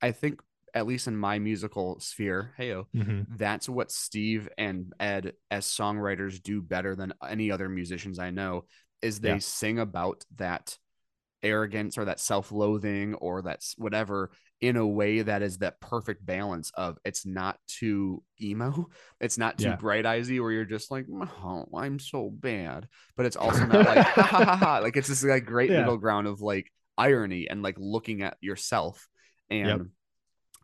[0.00, 0.40] I think
[0.74, 3.26] at least in my musical sphere, heyo, Mhm.
[3.38, 8.66] that's what Steve and Ed as songwriters do better than any other musicians I know
[9.00, 9.38] is they Yeah.
[9.38, 10.76] sing about that
[11.42, 14.30] arrogance or that self-loathing or that's whatever
[14.62, 18.88] in a way that is that perfect balance of it's not too emo,
[19.20, 19.76] it's not too Yeah.
[19.76, 23.98] bright eyesy where you're just like, oh, I'm so bad, but it's also not like
[23.98, 24.78] ha ha ha ha.
[24.78, 25.80] Like it's this like great Yeah.
[25.80, 29.06] middle ground of like irony and like looking at yourself
[29.50, 29.90] and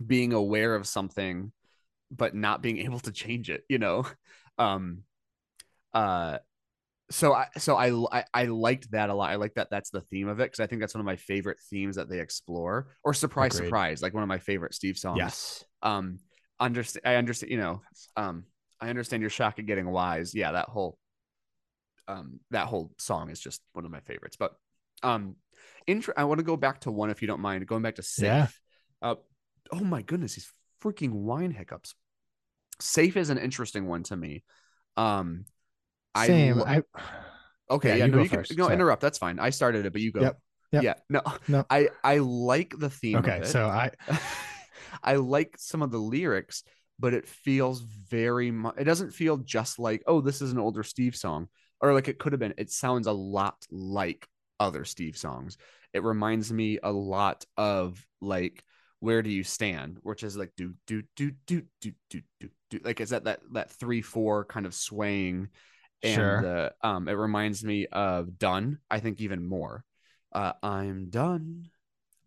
[0.04, 1.52] being aware of something
[2.10, 4.04] but not being able to change it you know
[4.58, 5.02] um
[5.94, 6.38] uh
[7.10, 7.90] so I so I,
[8.20, 9.30] I I liked that a lot.
[9.30, 11.16] I like that that's the theme of it because I think that's one of my
[11.16, 12.94] favorite themes that they explore.
[13.02, 13.66] Or surprise, Agreed.
[13.66, 15.18] surprise, like one of my favorite Steve songs.
[15.18, 15.64] Yes.
[15.82, 16.20] Um,
[16.60, 17.02] understand.
[17.04, 17.50] I understand.
[17.50, 17.82] You know,
[18.16, 18.44] um,
[18.80, 20.34] I understand your shock at getting wise.
[20.34, 20.98] Yeah, that whole,
[22.06, 24.36] um, that whole song is just one of my favorites.
[24.38, 24.52] But,
[25.02, 25.34] um,
[25.88, 26.14] intro.
[26.16, 27.66] I want to go back to one if you don't mind.
[27.66, 28.26] Going back to safe.
[28.26, 28.46] Yeah.
[29.02, 29.16] Uh,
[29.72, 30.52] oh my goodness, these
[30.82, 31.94] freaking wine hiccups.
[32.80, 34.44] Safe is an interesting one to me.
[34.96, 35.44] Um,
[36.14, 36.58] I Same.
[36.58, 36.82] lo- I,
[37.70, 38.56] Okay, Yeah, yeah, you no, go you can first.
[38.56, 38.74] no Sorry.
[38.74, 39.00] interrupt.
[39.00, 39.38] That's fine.
[39.38, 40.22] I started it, but you go.
[40.22, 40.38] Yep,
[40.72, 40.82] yep.
[40.82, 41.64] Yeah, no, No.
[41.70, 43.18] I I like the theme.
[43.20, 43.42] of okay.
[43.44, 43.92] So I,
[45.02, 46.64] I like some of the lyrics,
[46.98, 48.74] but it feels very much.
[48.78, 51.48] It doesn't feel just like oh, this is an older Steve song,
[51.80, 52.54] or like it could have been.
[52.58, 54.26] It sounds a lot like
[54.58, 55.56] other Steve songs.
[55.92, 58.62] It reminds me a lot of like
[59.00, 62.80] where do you stand, which is like do do do do do do do do.
[62.84, 65.48] Like is that that that three four kind of swaying?
[66.02, 66.44] And Sure.
[66.44, 69.84] uh, um it reminds me of done i think even more.
[70.32, 71.66] Uh i'm done.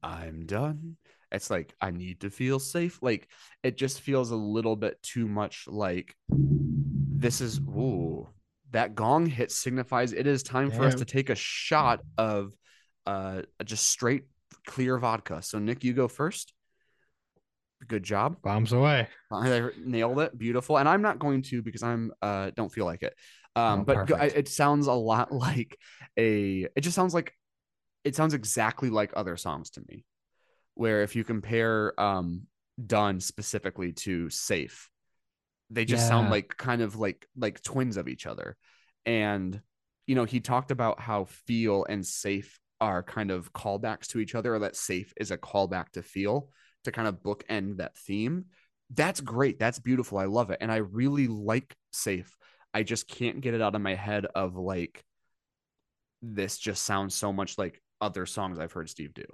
[0.02, 0.98] I'm done.
[1.32, 3.02] It's like i need to feel safe.
[3.02, 3.30] Like
[3.64, 8.28] it just feels a little bit too much like this is ooh
[8.72, 12.52] that gong hit signifies it is time for us to take a shot of
[13.06, 14.24] uh just straight
[14.66, 15.42] clear vodka.
[15.42, 16.54] So nick you go first
[17.88, 19.08] good job bombs away.
[19.32, 20.38] I nailed it.
[20.38, 20.78] Beautiful.
[20.78, 23.16] And I'm not going to because I'm uh don't feel like it.
[23.56, 25.78] Um Oh, but go, I, it sounds a lot like
[26.18, 27.34] a it just sounds like
[28.04, 30.06] it sounds exactly like other songs to me.
[30.76, 32.48] Where if you compare um
[32.86, 34.90] done specifically to safe,
[35.70, 38.58] they just sound like kind of like like twins of each other.
[39.06, 39.62] And
[40.08, 44.36] you know, he talked about how feel and safe are kind of callbacks to each
[44.36, 46.50] other, or that safe is a callback to feel
[46.84, 48.46] to kind of bookend that theme.
[48.90, 49.60] That's great.
[49.60, 50.18] That's beautiful.
[50.18, 50.58] I love it.
[50.62, 52.36] And I really like safe.
[52.74, 55.04] I just can't get it out of my head of like
[56.22, 59.26] this just sounds so much like other songs I've heard Steve do.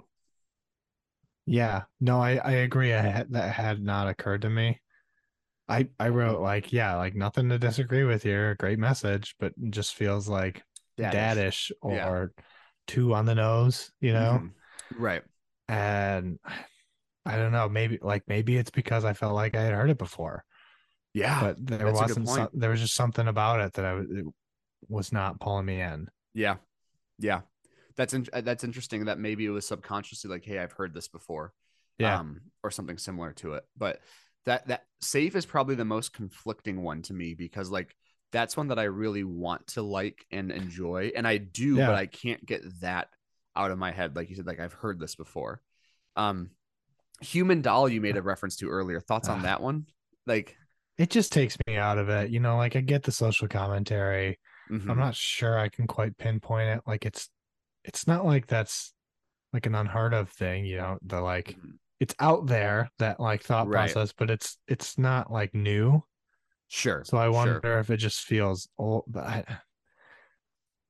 [1.46, 1.82] Yeah.
[2.00, 2.92] No, I, I agree.
[2.92, 4.80] I had, that had not occurred to me.
[5.68, 8.56] I, I wrote like, yeah, like nothing to disagree with here.
[8.56, 10.62] Great message, but just feels like
[10.98, 11.12] Daddish.
[11.12, 12.44] daddish, or Yeah.
[12.86, 14.42] two on the nose, you know?
[14.42, 14.50] Mhm.
[14.98, 15.22] Right.
[15.68, 16.38] And
[17.26, 19.98] I don't know, maybe like maybe it's because I felt like I had heard it
[19.98, 20.44] before,
[21.12, 21.40] Yeah.
[21.40, 22.50] but there wasn't point.
[22.52, 24.06] there was just something about it that I was,
[24.88, 26.08] was not pulling me in.
[26.34, 26.56] Yeah.
[27.18, 27.42] Yeah.
[27.96, 31.08] That's in- uh, that's interesting that maybe it was subconsciously like, hey, I've heard this
[31.08, 31.52] before.
[31.98, 32.18] Yeah.
[32.18, 33.64] Um, or something similar to it.
[33.76, 34.00] But
[34.46, 37.94] that that safe is probably the most conflicting one to me because like
[38.32, 41.12] that's one that I really want to like and enjoy.
[41.14, 41.88] And I do, Yeah.
[41.88, 43.08] but I can't get that
[43.54, 44.16] out of my head.
[44.16, 45.60] Like you said, like I've heard this before.
[46.16, 46.50] Um
[47.20, 49.00] Human Doll you made a reference to earlier.
[49.00, 49.42] Thoughts on Ah.
[49.42, 49.86] that one?
[50.26, 50.56] Like
[50.98, 52.30] It just takes me out of it.
[52.30, 54.38] You know, like I get the social commentary.
[54.70, 54.88] mhm.
[54.88, 56.82] I'm not sure I can quite pinpoint it.
[56.86, 57.28] Like it's
[57.84, 58.92] it's not like that's
[59.52, 61.78] like an unheard of thing, you know, the like Mhm.
[61.98, 63.90] it's out there that like thought Right.
[63.92, 66.02] process, but it's it's not like new.
[66.68, 67.02] Sure.
[67.04, 67.32] So I sure.
[67.32, 69.04] wonder if it just feels old.
[69.08, 69.58] But I,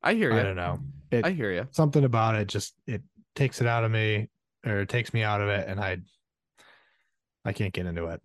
[0.02, 0.38] I hear you.
[0.38, 0.80] I don't know.
[1.10, 1.66] It I hear you.
[1.70, 3.02] something about it just it
[3.34, 4.28] takes it out of me
[4.66, 5.98] or takes me out of it and I
[7.44, 8.20] I can't get into it.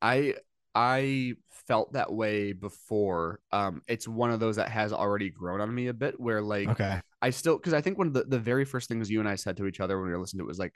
[0.00, 0.34] I
[0.74, 1.34] I
[1.66, 3.40] felt that way before.
[3.50, 6.18] Um, it's one of those that has already grown on me a bit.
[6.18, 7.00] Where like Okay.
[7.20, 9.34] I still because I think one of the the very first things you and I
[9.34, 10.74] said to each other when we were listening to it was like,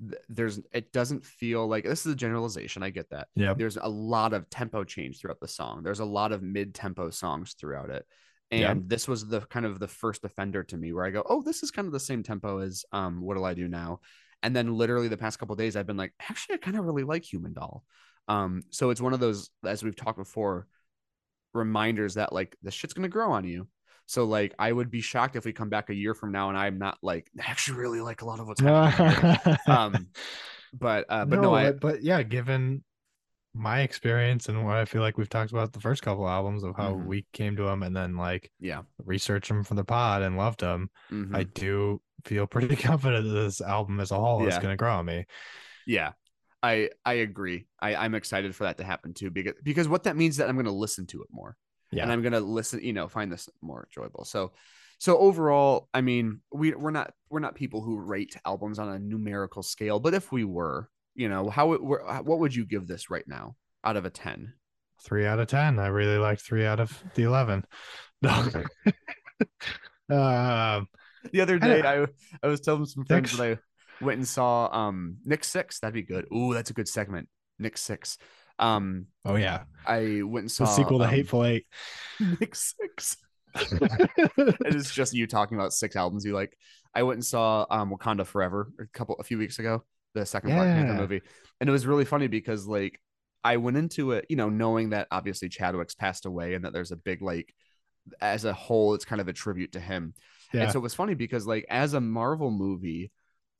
[0.00, 2.82] th- there's it doesn't feel like this is a generalization.
[2.82, 3.28] I get that.
[3.34, 3.54] Yeah.
[3.54, 5.82] There's a lot of tempo change throughout the song.
[5.82, 8.06] There's a lot of mid tempo songs throughout it.
[8.52, 11.42] And this was the kind of the first offender to me where I go, oh,
[11.42, 14.00] this is kind of the same tempo as um, What'll I Do Now?
[14.46, 16.84] And then literally the past couple of days, I've been like, actually, I kind of
[16.84, 17.82] really like Human Doll.
[18.28, 20.68] Um, so it's one of those, as we've talked before,
[21.52, 23.66] reminders that like this shit's gonna grow on you.
[24.06, 26.56] So like I would be shocked if we come back a year from now and
[26.56, 29.56] I'm not like I actually really like a lot of what's happening.
[29.66, 30.06] um,
[30.72, 32.84] but uh, but no, I but, yeah, given
[33.52, 36.76] my experience and what I feel like we've talked about the first couple albums of
[36.76, 37.06] how Mhm.
[37.06, 40.60] we came to them and then like yeah, researched them for the pod and loved
[40.60, 41.34] them, mhm.
[41.34, 44.94] I do feel pretty confident that this album as a whole is going to grow
[44.94, 45.26] on me.
[45.86, 46.12] yeah.
[46.62, 47.66] I I agree.
[47.80, 50.48] I I'm excited for that to happen too because because what that means is that
[50.48, 51.56] I'm going to listen to it more.
[51.92, 52.02] Yeah.
[52.02, 54.24] And I'm going to listen, you know, find this more enjoyable.
[54.24, 54.52] So
[54.98, 58.98] so overall, I mean, we we're not we're not people who rate albums on a
[58.98, 63.10] numerical scale, but if we were, you know, how it, what would you give this
[63.10, 64.52] right now out of a 10?
[65.04, 65.78] Three out of 10.
[65.78, 67.64] I really liked three out of the 11.
[68.22, 68.32] No.
[70.08, 70.88] um,
[71.32, 72.10] the other day, don't-
[72.42, 73.38] I I was telling some friends Six.
[73.38, 73.58] that
[74.00, 75.80] I went and saw um Nick Six.
[75.80, 76.26] That'd be good.
[76.34, 77.28] Ooh, that's a good segment.
[77.58, 78.18] Nick Six.
[78.58, 79.64] Um, oh, yeah.
[79.86, 81.66] I went and saw The sequel to um, Hateful Eight.
[82.40, 83.16] Nick Six.
[83.54, 86.56] it is just you talking about six albums you like.
[86.94, 90.50] I went and saw um Wakanda Forever a couple a few weeks ago, the second
[90.50, 91.00] Black Panther Yeah.
[91.00, 91.22] movie,
[91.60, 93.00] and it was really funny because like
[93.44, 96.92] I went into it, you know, knowing that obviously Chadwick's passed away and that there's
[96.92, 97.54] a big like
[98.20, 100.14] as a whole, it's kind of a tribute to him.
[100.52, 100.62] Yeah.
[100.62, 103.10] And so it was funny because like as a Marvel movie,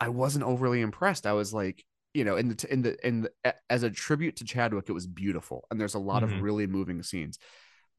[0.00, 1.26] I wasn't overly impressed.
[1.26, 1.84] I was like,
[2.14, 5.06] you know, in the in the in the, as a tribute to Chadwick, it was
[5.06, 6.34] beautiful, and there's a lot Mhm.
[6.36, 7.38] of really moving scenes.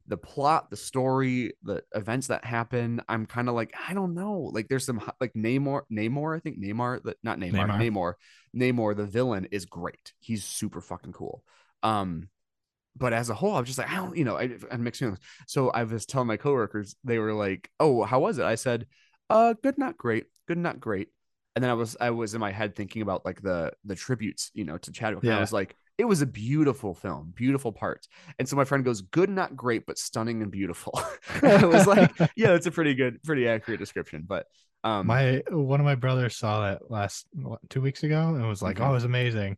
[0.09, 4.49] The plot, the story, the events that happen, I'm kind of like, I don't know.
[4.53, 7.77] Like there's some like Namor, Namor, I think Namor, the, not Namor, Namor.
[7.91, 8.13] Namor,
[8.55, 10.13] Namor, the villain is great.
[10.19, 11.43] He's super fucking cool.
[11.83, 12.29] Um,
[12.97, 14.99] but as a whole, I was just like, I don't, you know, I, I mixed
[14.99, 15.19] feelings.
[15.47, 18.87] So I was telling my coworkers, they were like, "Oh, how was it?" I said,
[19.29, 20.25] "Uh, good, not great.
[20.47, 21.09] Good, not great."
[21.55, 24.51] And then I was, I was in my head thinking about like the the tributes,
[24.53, 25.23] you know, to Chadwick.
[25.23, 28.07] And I was like, it was a beautiful film, beautiful parts.
[28.37, 30.99] And so my friend goes, "Good, not great, but stunning and beautiful."
[31.41, 34.45] and I was like, "Yeah, that's a pretty good, pretty accurate description." But
[34.83, 38.61] um, my one of my brothers saw it last what, two weeks ago and was
[38.61, 38.85] like, Mhm.
[38.85, 39.57] "Oh, it was amazing."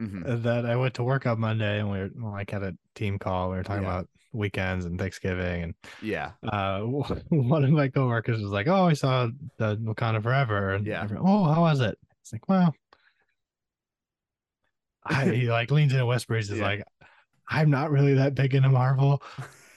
[0.00, 0.26] Mhm.
[0.28, 3.18] Uh, That I went to work on Monday and we were like had a team
[3.18, 3.50] call.
[3.50, 3.88] We were talking Yeah.
[3.90, 6.80] about weekends and Thanksgiving, and yeah, uh,
[7.28, 9.28] one of my coworkers was like, "Oh, I saw
[9.58, 11.06] the Wakanda Forever," and Yeah.
[11.18, 11.98] oh, how was it?
[12.22, 12.74] It's like, well,
[15.04, 16.64] I, he like leans in and whispers, "Is Yeah.
[16.64, 16.82] like,
[17.48, 19.22] I'm not really that big into Marvel."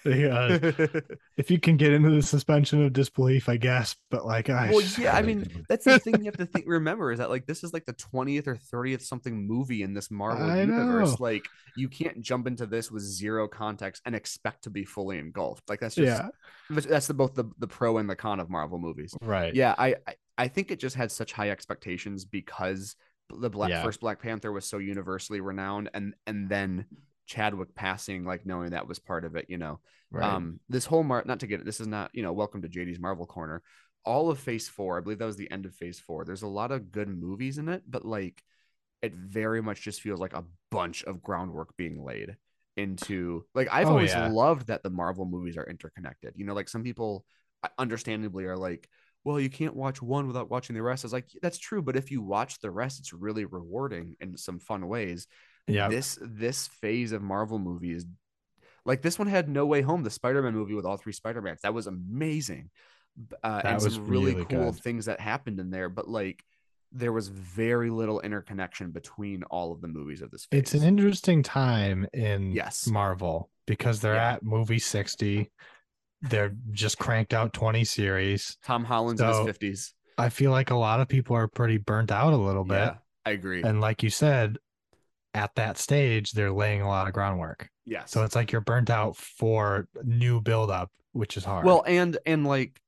[0.13, 1.01] Because
[1.37, 4.81] if you can get into the suspension of disbelief, I guess, but like, I well,
[4.97, 6.65] yeah, I mean, that's the thing you have to think.
[6.67, 10.11] Remember, is that like this is like the twentieth or thirtieth something movie in this
[10.11, 11.11] Marvel I universe.
[11.11, 11.15] know.
[11.19, 11.45] Like,
[11.77, 15.69] you can't jump into this with zero context and expect to be fully engulfed.
[15.69, 16.29] Like that's just yeah,
[16.89, 19.15] that's the both the the pro and the con of Marvel movies.
[19.21, 22.95] right, Yeah, I I, I think it just had such high expectations because
[23.29, 23.83] the black Yeah.
[23.83, 26.85] first Black Panther was so universally renowned, and and then
[27.25, 29.45] Chadwick passing, like knowing that was part of it.
[29.49, 29.79] You know,
[30.11, 30.33] right.
[30.33, 31.65] um, this whole mar not to get it.
[31.65, 33.61] This is not you know welcome to JD's Marvel Corner.
[34.05, 36.25] All of Phase Four, I believe that was the end of Phase Four.
[36.25, 38.43] There's a lot of good movies in it, but like
[39.01, 42.35] it very much just feels like a bunch of groundwork being laid
[42.77, 44.27] into like I've Oh, always yeah.
[44.27, 46.33] loved that the Marvel movies are interconnected.
[46.35, 47.25] You know, like some people
[47.63, 48.89] uh, understandably are like,
[49.23, 51.05] well, you can't watch one without watching the rest.
[51.05, 54.37] I was like, that's true, but if you watch the rest, it's really rewarding in
[54.37, 55.27] some fun ways
[55.67, 58.05] yeah, this this phase of Marvel movies,
[58.85, 61.61] like this one had No Way Home, the Spider-Man movie with all three Spider-Mans.
[61.61, 62.69] That was amazing.
[63.43, 64.81] Uh, That and was some really, really cool good.
[64.81, 66.43] things that happened in there, but like
[66.91, 70.59] there was very little interconnection between all of the movies of this phase.
[70.59, 72.85] it's an interesting time in Yes.
[72.87, 74.33] Marvel because they're Yeah.
[74.33, 75.51] at movie 60.
[76.21, 78.57] They're just cranked out 20 series.
[78.63, 79.93] Tom Holland's in his fifties.
[80.17, 82.75] I feel like a lot of people are pretty burnt out a little bit.
[82.75, 82.95] Yeah,
[83.25, 83.63] I agree.
[83.63, 84.57] And like you said,
[85.33, 87.69] at that stage, they're laying a lot of groundwork.
[87.85, 88.05] Yeah.
[88.05, 91.65] So it's like you're burnt out for new buildup, which is hard.
[91.65, 92.79] Well, and and like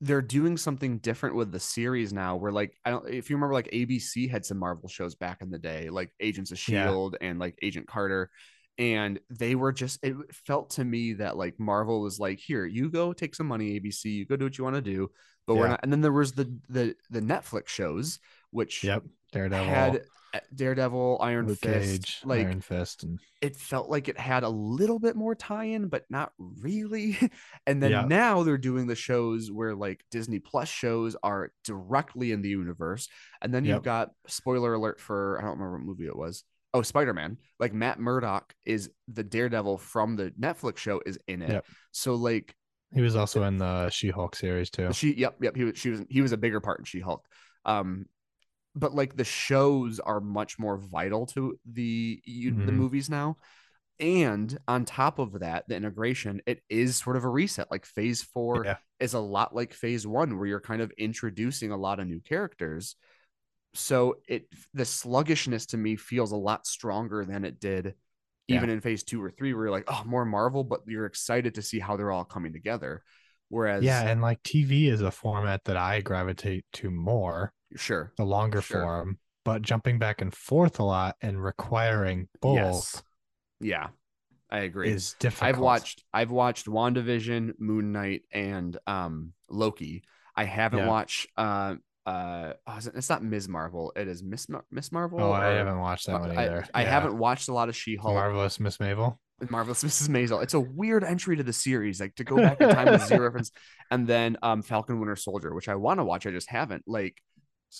[0.00, 3.54] they're doing something different with the series now where like I don't if you remember
[3.54, 7.26] like ABC had some Marvel shows back in the day, like Agents of Shield E
[7.26, 8.30] and like Agent Carter.
[8.76, 10.14] And they were just it
[10.46, 14.04] felt to me that like Marvel was like, here, you go take some money, ABC,
[14.04, 15.10] you go do what you want to do.
[15.48, 18.20] But we're not and then there was the the the Netflix shows,
[18.50, 20.02] which yep, Daredevil, had
[20.34, 24.42] uh, Daredevil, Iron Luke Fist, Cage, like Iron Fist, and it felt like it had
[24.42, 27.16] a little bit more tie-in but not really.
[27.66, 28.04] And then Yeah.
[28.06, 33.08] now they're doing the shows where like disney plus shows are directly in the universe.
[33.42, 36.44] And then you've got spoiler alert for i don't remember what movie it was.
[36.74, 37.38] Oh spider-man.
[37.58, 41.50] Like matt murdock is the daredevil from the netflix show is in it.
[41.50, 41.66] Yep.
[41.92, 42.54] so like
[42.94, 44.92] he was also in the She-Hulk series too.
[44.92, 47.24] she yep yep he was she was he was a bigger part in she-hulk.
[47.64, 48.06] Um
[48.78, 52.78] but like the shows are much more vital to the you, the Mhm.
[52.78, 53.36] movies now.
[54.00, 57.70] And on top of that the integration it is sort of a reset.
[57.70, 58.76] Like phase four Yeah.
[59.00, 62.20] is a lot like phase one where you're kind of introducing a lot of new
[62.20, 62.96] characters.
[63.74, 67.94] So it the sluggishness to me feels a lot stronger than it did
[68.48, 71.54] even in phase two or three where you're like oh more marvel but you're excited
[71.54, 73.02] to see how they're all coming together.
[73.50, 78.24] Whereas Yeah, and like TV is a format that I gravitate to more, sure the
[78.24, 78.82] longer Sure.
[78.82, 79.18] form.
[79.44, 83.02] but jumping back and forth a lot and requiring both Yes.
[83.60, 83.86] Yeah.
[84.50, 84.90] I agree.
[84.90, 85.48] is difficult.
[85.48, 90.04] I've watched I've watched WandaVision, Moon Knight, and um Loki.
[90.34, 90.88] I haven't Yeah.
[90.88, 91.74] watched uh
[92.06, 93.48] uh oh, it's not Ms.
[93.48, 93.92] Marvel.
[93.94, 95.20] It is Miss Mar- Miss Marvel.
[95.20, 96.64] Oh, I or- haven't watched that one either.
[96.72, 96.90] I Yeah.
[96.90, 98.14] haven't watched a lot of She-Hulk.
[98.14, 99.20] Marvelous Miss Mavel.
[99.50, 100.08] Marvelous Mrs.
[100.08, 100.42] Maisel.
[100.42, 103.24] It's a weird entry to the series, like to go back in time with zero
[103.24, 103.50] reference,
[103.90, 106.84] and then um Falcon Winter Soldier, which I want to watch, I just haven't.
[106.86, 107.20] Like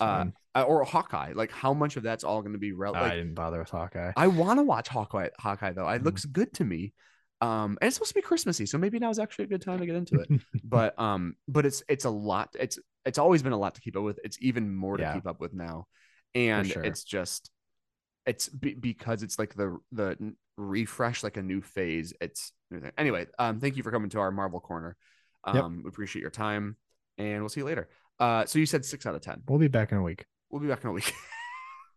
[0.01, 1.33] Uh, uh, or Hawkeye.
[1.35, 4.13] Like how much of that's all going to be rel- I didn't bother with Hawkeye.
[4.17, 5.29] I want to watch Hawkeye.
[5.39, 6.05] Hawkeye though, it Mhm.
[6.05, 6.93] looks good to me.
[7.41, 9.79] Um, and it's supposed to be Christmassy, so maybe now is actually a good time
[9.79, 10.29] to get into it.
[10.65, 12.55] but um, but it's it's a lot.
[12.59, 14.19] It's it's always been a lot to keep up with.
[14.25, 15.15] It's even more to Yeah.
[15.15, 15.87] keep up with now,
[16.35, 16.83] and sure.
[16.83, 17.51] it's just
[18.27, 22.13] it's be, because it's like the the refresh, like a new phase.
[22.21, 22.53] It's
[22.99, 23.27] anyway.
[23.39, 24.97] Um, thank you for coming to our Marvel corner.
[25.45, 25.85] Um, Yep.
[25.85, 26.77] we appreciate your time,
[27.17, 27.89] and we'll see you later.
[28.21, 29.43] Uh, so you said six out of ten.
[29.49, 30.25] we'll be back in a week.
[30.51, 31.13] We'll be back in a week.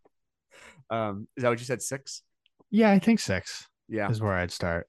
[0.90, 1.82] um, is that what you said?
[1.82, 2.22] Six?
[2.70, 4.86] Yeah, I think six Yeah, is where I'd start.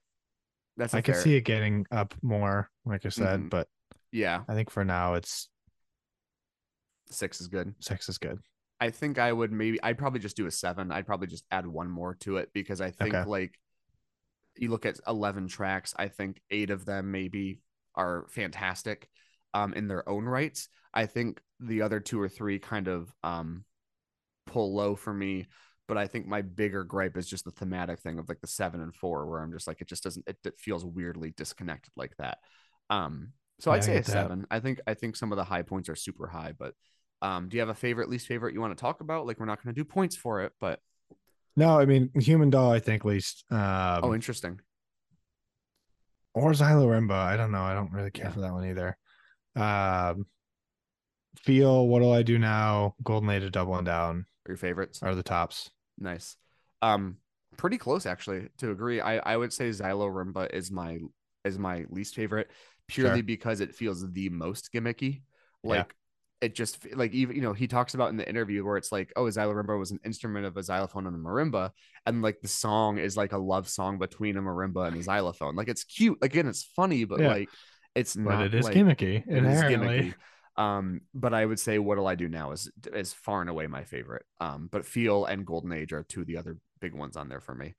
[0.76, 0.94] that's.
[0.94, 3.50] I a could see it getting up more, like I said, Mhm.
[3.50, 3.68] but
[4.12, 5.48] Yeah, I think for now it's
[7.10, 7.74] six is good.
[7.80, 8.38] six is good.
[8.80, 10.90] I think I would maybe I'd probably just do a seven.
[10.92, 13.28] I'd probably just add one more to it because I think Okay.
[13.28, 13.58] like
[14.56, 17.60] you look at eleven tracks, I think eight of them maybe
[17.94, 19.08] are fantastic
[19.54, 20.68] um in their own rights.
[20.92, 23.64] I think the other two or three kind of um
[24.46, 25.46] pull low for me.
[25.86, 28.80] But I think my bigger gripe is just the thematic thing of like the seven
[28.80, 32.16] and four, where I'm just like it just doesn't it, it feels weirdly disconnected like
[32.18, 32.38] that.
[32.90, 34.12] Um so Yeah, I'd say a get that.
[34.12, 34.46] seven.
[34.50, 36.74] I think I think some of the high points are super high, but
[37.22, 39.26] um, do you have a favorite, least favorite you want to talk about?
[39.26, 40.78] Like, we're not going to do points for it, but
[41.56, 42.72] No, I mean Human Doll.
[42.72, 43.44] I think least.
[43.50, 44.60] Um, oh, interesting.
[46.34, 47.12] or Xylorimba.
[47.12, 47.62] I don't know.
[47.62, 48.32] I don't really care Yeah.
[48.32, 48.96] for that one either.
[49.56, 50.26] Um,
[51.38, 51.86] Feel.
[51.88, 52.94] What'll I do now?
[53.02, 55.02] Golden Age of Doubling Down Are your favorites?
[55.02, 55.70] are the tops.
[55.98, 56.36] Nice.
[56.80, 57.16] Um,
[57.56, 59.00] pretty close actually to agree.
[59.00, 60.98] I I would say Xylorimba is my
[61.44, 62.50] is my least favorite
[62.88, 63.22] purely Sure.
[63.22, 65.22] because it feels the most gimmicky.
[65.62, 65.70] Yeah.
[65.70, 65.94] Like
[66.40, 69.12] it just like even you know he talks about in the interview where it's like
[69.16, 71.70] oh Xylorimba was an instrument of a xylophone and a marimba
[72.06, 75.56] and like the song is like a love song between a marimba and a xylophone.
[75.56, 76.18] Like it's cute.
[76.22, 77.28] Again, it's funny, but Yeah.
[77.28, 77.48] like
[77.94, 79.22] it's But not it is like, gimmicky.
[79.26, 79.98] it is inherently.
[79.98, 80.14] gimmicky.
[80.56, 83.84] Um, but I would say what'll I do now is is far and away my
[83.84, 84.24] favorite.
[84.40, 87.40] Um, but Feel and Golden Age are two of the other big ones on there
[87.40, 87.74] for me.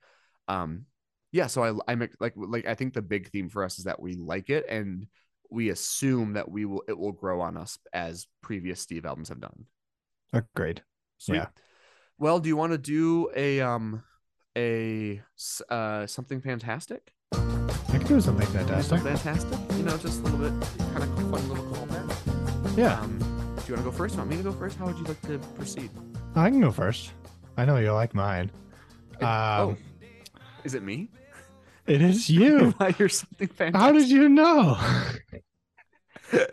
[0.48, 0.84] Um,
[1.32, 3.84] yeah, so I I'm ex- like like I think the big theme for us is
[3.84, 5.06] that we like it and
[5.50, 9.40] we assume that we will it will grow on us as previous Steve albums have
[9.40, 9.64] done.
[10.32, 10.82] Agreed.
[11.18, 11.36] Sweet.
[11.36, 11.46] Yeah.
[12.18, 14.02] Well, do you want to do a um
[14.56, 15.22] a
[15.70, 17.12] uh something fantastic?
[17.96, 19.00] I can do something Something fantastic.
[19.00, 19.76] fantastic.
[19.78, 22.76] You know, just a little bit kind of fun little callback.
[22.76, 24.16] Yeah, Um, do you want to go first?
[24.18, 24.76] Want me to go first?
[24.76, 25.88] How would you like to proceed?
[26.34, 27.12] I can go first.
[27.56, 28.50] I know you like mine.
[29.12, 29.76] It- oh, Um,
[30.62, 31.08] is it me?
[31.86, 32.74] It is you.
[32.98, 33.74] You're something fantastic?
[33.76, 34.76] How did you know?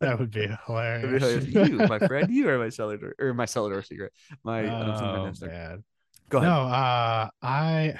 [0.00, 1.44] That would be hilarious.
[1.46, 4.10] you, my friend, you are my cellar door, or my cellar door secret.
[4.42, 5.50] My Oh, fantastic.
[5.50, 5.84] man.
[6.30, 6.48] Go ahead.
[6.50, 7.94] No, uh, I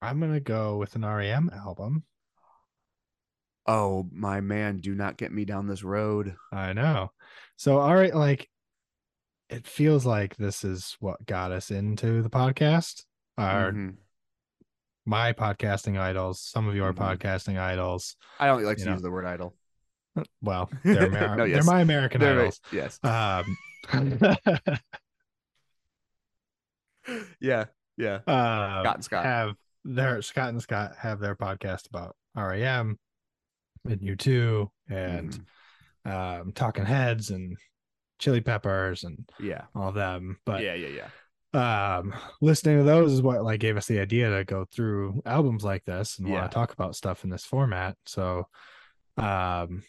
[0.00, 2.04] I'm gonna go with an REM album.
[3.66, 6.34] Oh my man, do not get me down this road.
[6.52, 7.12] I know.
[7.56, 8.48] So, all right, like
[9.50, 13.04] it feels like this is what got us into the podcast.
[13.36, 13.96] Our Mhm.
[15.06, 16.98] my podcasting idols, some of your Mhm.
[17.18, 18.16] podcasting idols.
[18.38, 18.92] I don't like to know.
[18.92, 19.56] use the word idol.
[20.42, 22.60] Well, they're Amer- No, they're my American They're idols.
[22.72, 22.72] right.
[22.72, 23.00] Yes.
[23.04, 23.56] Um,
[27.40, 27.64] yeah.
[27.96, 28.14] Yeah.
[28.26, 29.24] uh, Scott and Scott.
[29.24, 32.98] have their Scott and Scott have their podcast about REM
[33.88, 35.40] and U2 and
[36.06, 36.40] Mhm.
[36.40, 37.56] um, Talking Heads and
[38.18, 39.64] Chili Peppers and yeah.
[39.74, 40.38] all them.
[40.44, 40.74] But yeah.
[40.74, 40.88] Yeah.
[40.88, 41.08] Yeah.
[41.98, 42.12] um
[42.42, 45.82] listening to those is what like gave us the idea to go through albums like
[45.86, 46.34] this and Yeah.
[46.40, 48.46] want to talk about stuff in this format so
[49.16, 49.82] um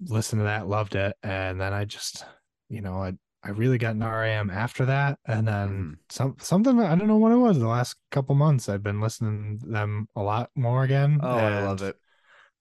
[0.00, 2.24] listened to that loved it and then i just
[2.70, 3.12] you know i
[3.44, 5.94] i really got an REM after that and then Mhm.
[6.10, 9.58] some something i don't know what it was the last couple months i've been listening
[9.60, 11.96] to them a lot more again Oh, I love it.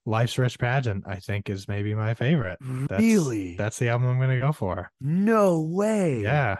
[0.05, 2.59] life's rich pageant i think is maybe my favorite
[2.89, 3.55] that's, really?
[3.55, 6.21] that's the album i'm gonna go for no way.
[6.21, 6.57] yeah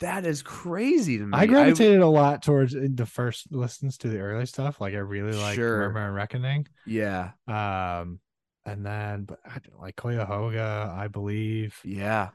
[0.00, 1.30] That is crazy to me.
[1.38, 4.80] I gravitated a lot towards uh, the first listens to the early stuff.
[4.80, 5.78] Like I really like Sure.
[5.78, 6.66] Murmur and Reckoning.
[6.84, 7.30] yeah.
[7.46, 8.18] Um,
[8.66, 11.78] and then but I don't like Cuyahoga, I believe.
[11.84, 12.30] Yeah.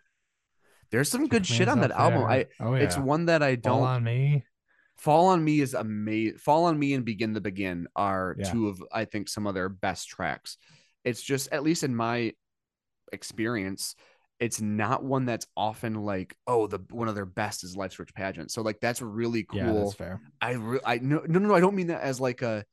[0.92, 2.22] There's some good shit on that album.
[2.22, 2.30] there.
[2.30, 4.44] I oh yeah, it's one that I don't Fall on me.
[4.96, 6.38] Fall on Me is amazing.
[6.40, 8.52] Fall on Me and Begin the Begin are Yeah.
[8.52, 10.58] two of I think some of their best tracks.
[11.04, 12.34] It's just at least in my
[13.12, 13.96] experience,
[14.40, 18.14] it's not one that's often like oh the one of their best is life's rich
[18.14, 20.22] pageant so like that's really cool Yeah, that's fair.
[20.42, 22.64] i re- i no, no no no i don't mean that as like a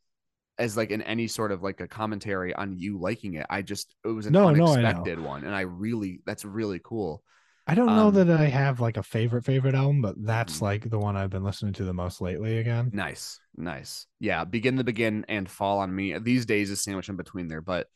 [0.59, 3.95] as like in any sort of like a commentary on you liking it i just
[4.05, 7.23] it was an No, no, unexpected one and i really that's really cool
[7.67, 10.63] I don't know Um, that I have like a favorite favorite album, but that's Mhm.
[10.63, 12.91] like the one I've been listening to the most lately again.
[12.93, 17.17] nice nice yeah begin the begin and fall on me these days is sandwiched in
[17.17, 17.89] between there but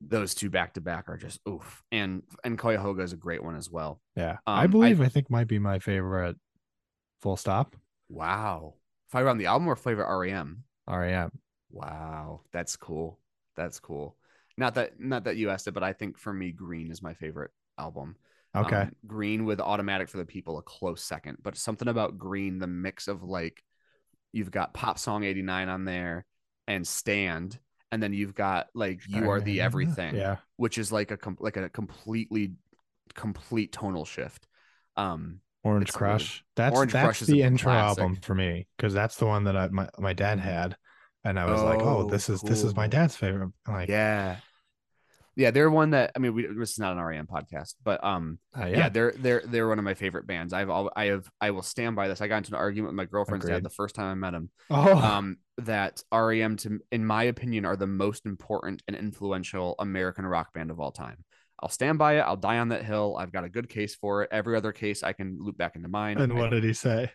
[0.00, 3.56] those two back to back are just oof and and Cuyahoga is a great one
[3.56, 4.32] as well Yeah.
[4.46, 6.36] Um, I I- believe I, think might be my favorite
[7.22, 7.76] full stop.
[8.08, 8.74] wow
[9.08, 11.32] fire on the album or favorite rem REM.
[11.70, 13.18] Wow, that's cool.
[13.56, 14.16] That's cool.
[14.56, 17.14] Not that not that you asked it, but I think for me, Green is my
[17.14, 18.16] favorite album.
[18.56, 18.76] Okay.
[18.82, 22.66] Um, Green with Automatic for the People a close second, but something about Green, the
[22.66, 23.62] mix of like
[24.32, 26.24] you've got Pop Song 89 on there
[26.68, 27.58] and Stand,
[27.92, 30.36] and then you've got like You Are the Everything, Yeah.
[30.56, 32.52] which is like a com- like a completely
[33.14, 34.46] complete tonal shift.
[34.96, 36.44] Um Orange Crush.
[36.56, 37.98] That's Orange that's Crush is the intro classic.
[38.02, 40.76] album for me because that's the one that I, my my dad had,
[41.24, 43.50] and I was like, oh, Oh, this is this is my dad's favorite.
[43.66, 44.36] Like, yeah.
[45.36, 48.38] Yeah, they're one that I mean, we this is not an REM podcast, but um,
[48.56, 48.76] uh, yeah.
[48.76, 50.52] yeah, they're they're they're one of my favorite bands.
[50.52, 52.20] I've al- I have I will stand by this.
[52.20, 54.50] I got into an argument with my girlfriend's dad the first time I met him.
[54.70, 60.24] Oh, Um, that REM to in my opinion are the most important and influential American
[60.26, 61.24] rock band of all time.
[61.60, 62.20] I'll stand by it.
[62.20, 63.16] I'll die on that hill.
[63.18, 64.28] I've got a good case for it.
[64.32, 66.18] Every other case I can loop back into mine.
[66.18, 67.10] and what did he say?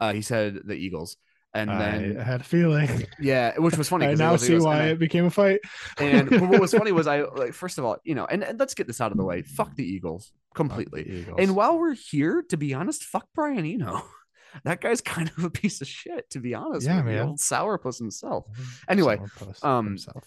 [0.00, 1.16] uh, he said the Eagles,
[1.54, 3.06] and then I had a feeling.
[3.20, 4.06] yeah, which was funny.
[4.06, 5.60] I now see Eagles, why I- it became a fight.
[5.98, 8.74] and what was funny was I like first of all, you know, and, and let's
[8.74, 9.42] get this out of the way.
[9.42, 11.08] Fuck the Eagles completely.
[11.20, 11.36] Eagles.
[11.38, 14.02] And while we're here, to be honest, fuck Brian Eno.
[14.62, 16.86] That guy's kind of a piece of shit, to be honest.
[16.86, 17.26] Yeah, man.
[17.26, 18.46] Old sourpuss himself.
[18.88, 20.24] Anyway, Sourpuss um, himself.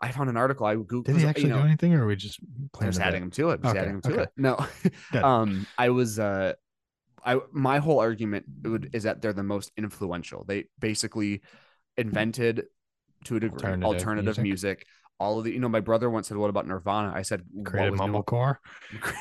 [0.00, 0.64] I found an article.
[0.64, 1.06] I googled.
[1.06, 2.38] did he actually you know, do anything, or are we just
[2.80, 3.60] I'm just adding him to it.
[3.62, 4.22] Just Okay, adding him to okay.
[4.22, 4.28] it.
[4.36, 4.64] No,
[5.20, 6.52] um, I was uh,
[7.24, 10.44] I my whole argument would, is that they're the most influential.
[10.46, 11.42] They basically
[11.96, 12.64] invented
[13.24, 14.42] to a degree alternative, Alternative music.
[14.42, 14.86] music.
[15.20, 17.94] All of the, you know, my brother once said, "What about Nirvana?" I said, Created
[17.94, 18.56] mumblecore.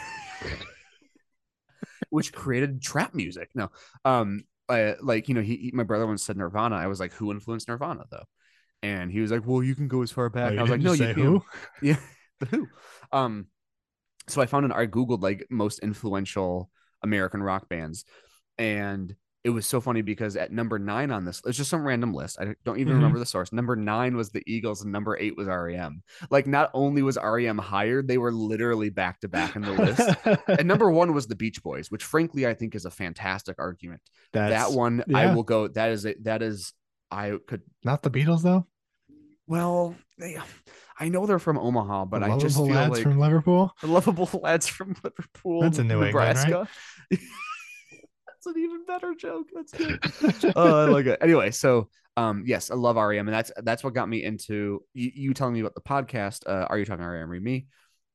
[2.09, 3.49] which created trap music.
[3.55, 3.69] No,
[4.05, 6.75] um, uh, like you know, he, my brother once said Nirvana.
[6.75, 8.25] I was like, who influenced Nirvana though?
[8.83, 10.53] And he was like, well, you can go as far back.
[10.53, 11.43] Oh, I was like, no, you who?
[11.81, 11.97] Yeah,
[12.39, 12.67] the Who.
[13.11, 13.47] Um,
[14.27, 16.69] so I found an I googled like most influential
[17.07, 18.05] American rock bands,
[18.57, 22.13] and it was so funny because at number nine on this, it's just some random
[22.13, 22.37] list.
[22.37, 22.97] I don't even Mhm.
[22.97, 23.53] remember the source.
[23.53, 26.03] Number nine was the Eagles, and number eight was REM.
[26.29, 30.09] Like, not only was REM higher, they were literally back to back in the list.
[30.49, 34.01] and number one was the Beach Boys, which frankly I think is a fantastic argument.
[34.33, 35.69] That's that one I will go.
[35.69, 36.73] That is a, that is
[37.09, 38.67] I could not the Beatles though.
[39.47, 39.95] Well.
[40.19, 40.37] They,
[40.99, 43.71] I know they're from Omaha, but The I just feel lads like from Liverpool.
[43.81, 46.67] the lovable lads from Liverpool, That's in New England, right?
[47.11, 49.47] That's an even better joke.
[49.53, 50.53] That's good.
[50.55, 51.19] oh, I like it.
[51.21, 55.11] Anyway, so um, yes, I love REM, and that's that's what got me into you,
[55.13, 56.47] you telling me about the podcast.
[56.47, 57.29] Uh, are you talking REM?
[57.29, 57.67] Read me.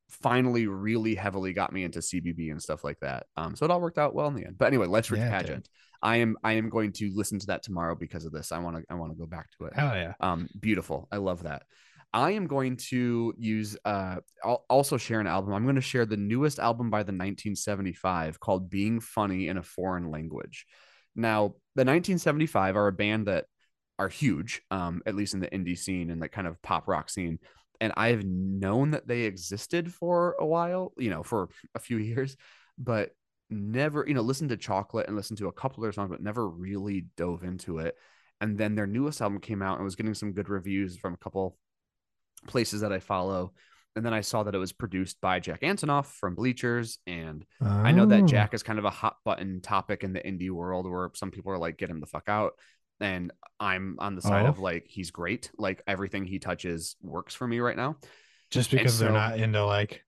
[0.08, 3.26] Finally, really heavily got me into CBB and stuff like that.
[3.36, 4.58] Um, so it all worked out well in the end.
[4.58, 5.68] But anyway, let's read Yeah, it did.
[6.03, 8.53] I am I am going to listen to that tomorrow because of this.
[8.53, 9.74] I want to I want to go back to it.
[9.74, 10.14] Hell yeah.
[10.20, 11.09] Um, beautiful.
[11.12, 11.62] I love that.
[12.12, 15.55] I am going to use uh I'll also share an album.
[15.55, 19.62] I'm going to share the newest album by the 1975 called Being Funny in a
[19.62, 20.66] Foreign Language.
[21.14, 23.46] Now, the 1975 are a band that
[23.98, 27.11] are huge, um, at least in the indie scene and that kind of pop rock
[27.11, 27.38] scene.
[27.80, 32.36] And I've known that they existed for a while, you know, for a few years,
[32.78, 33.11] but
[33.53, 36.22] never, you know, listened to Chocolate and listened to a couple of their songs, but
[36.22, 37.96] never really dove into it.
[38.40, 41.18] And then their newest album came out and was getting some good reviews from a
[41.18, 41.57] couple
[42.46, 43.53] places that I follow.
[43.94, 46.98] And then I saw that it was produced by Jack Antonoff from Bleachers.
[47.07, 48.26] And I know that Oh.
[48.26, 51.53] Jack is kind of a hot button topic in the indie world where some people
[51.53, 52.55] are like, get him the fuck out.
[53.00, 54.48] And I'm on the side Oh.
[54.48, 55.50] of like, he's great.
[55.59, 57.96] Like everything he touches works for me right now.
[58.50, 60.05] just because they're not into like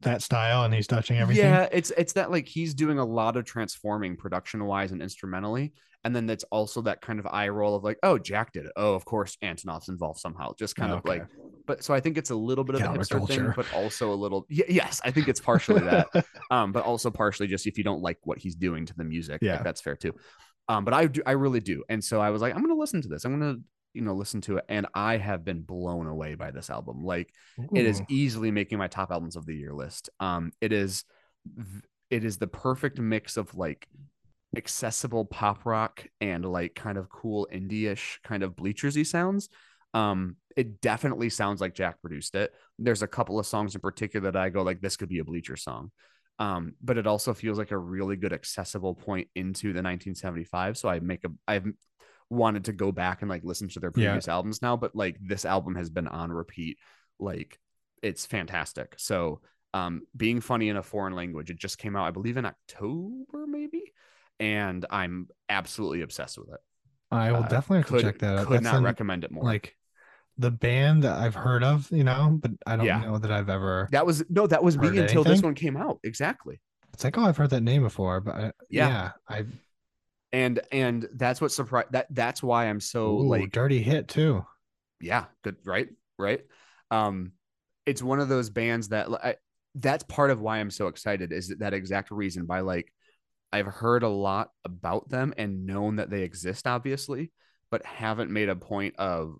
[0.00, 1.44] that style and he's touching everything.
[1.44, 5.72] Yeah, it's it's that like he's doing a lot of transforming production wise and instrumentally.
[6.06, 8.72] And then that's also that kind of eye roll of like, oh, Jack did it.
[8.76, 10.52] Oh, of course, Antonoff's involved somehow.
[10.58, 11.26] Just kind of like,
[11.66, 14.14] but so I think it's a little bit of a hipster thing, but also a
[14.14, 16.08] little, y- yes, I think it's partially that.
[16.50, 19.40] um, but also partially just if you don't like what he's doing to the music,
[19.40, 19.62] like, Yeah.
[19.62, 20.12] that's fair too.
[20.68, 23.00] Um, but I do, I really do, and so I was like, I'm gonna listen
[23.00, 23.24] to this.
[23.24, 23.56] I'm gonna,
[23.94, 27.04] you know, listen to it, and I have been blown away by this album.
[27.04, 27.32] Like,
[27.74, 30.10] it is easily making my top albums of the year list.
[30.20, 31.04] Um, it is
[32.10, 33.88] it is the perfect mix of like
[34.56, 39.48] accessible pop rock and like kind of cool indie-ish kind of bleachersy sounds.
[39.94, 42.52] Um, it definitely sounds like Jack produced it.
[42.78, 45.24] There's a couple of songs in particular that I go like, this could be a
[45.24, 45.90] bleacher song.
[46.38, 50.76] Um, but it also feels like a really good accessible point into the 1975.
[50.76, 51.66] So I make a I've
[52.30, 54.08] wanted to go back and like listen to their Yeah.
[54.10, 56.78] previous albums now, but like this album has been on repeat.
[57.18, 57.58] Like
[58.02, 58.94] it's fantastic.
[58.98, 59.40] So
[59.72, 63.46] um being funny in a foreign language, it just came out, I believe in October,
[63.46, 63.92] maybe.
[64.40, 66.60] And I'm absolutely obsessed with it.
[67.10, 68.46] I will Uh, definitely could, check that out.
[68.46, 69.44] Could That's not an- recommend it more.
[69.44, 69.76] like
[70.36, 72.98] the band that I've heard of, you know, but I don't Yeah.
[73.00, 73.88] know that I've ever.
[73.92, 76.00] that was no, that was me until this one came out.
[76.02, 76.60] Exactly.
[76.92, 78.88] It's like, oh, I've heard that name before, but I, Yeah.
[78.88, 79.46] yeah, I
[80.34, 84.44] And and that's what surprised that that's why I'm so ooh, like dirty hit too.
[85.00, 86.40] yeah good right right?
[86.90, 87.32] Um
[87.86, 89.36] it's one of those bands that I,
[89.74, 92.92] that's part of why i'm so excited is that exact reason by like
[93.52, 97.32] i've heard a lot about them and known that they exist obviously
[97.70, 99.36] but haven't made a point of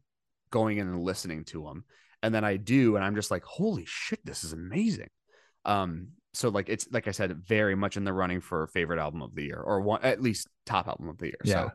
[0.50, 1.84] going in and listening to them
[2.22, 5.10] and then i do and i'm just like holy shit this is amazing.
[5.64, 9.22] Um so like it's like i said very much in the running for favorite album
[9.22, 11.54] of the year or one at least top album of the year Yeah.
[11.54, 11.70] so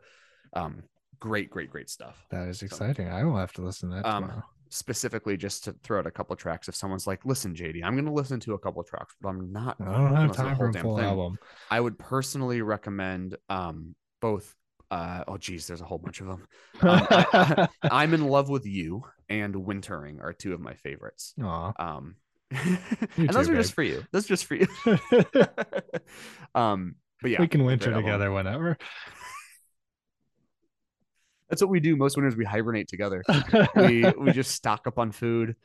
[0.62, 0.84] um
[1.20, 3.08] great great great stuff That is exciting.
[3.10, 4.44] I will have to listen to that Um, tomorrow.
[4.70, 8.06] specifically just to throw out a couple tracks if someone's like listen jd i'm going
[8.06, 10.44] to listen to a couple tracks but i'm not I don't have listen to the
[10.44, 11.06] time for whole a damn full thing.
[11.06, 11.40] album.
[11.72, 14.56] i would personally recommend um both
[14.92, 16.48] uh oh geez there's a whole bunch of them
[16.82, 21.74] Um, I- i'm in love with you and wintering are two of my favorites Aw.
[21.80, 22.16] um
[22.52, 24.04] and those too, are just for you.
[24.12, 24.68] Those are just for you.
[26.56, 28.06] Um but yeah we can winter album.
[28.06, 28.78] together whenever.
[31.50, 32.36] that's what we do most winters.
[32.36, 33.24] We hibernate together.
[33.76, 35.56] We we just stock up on food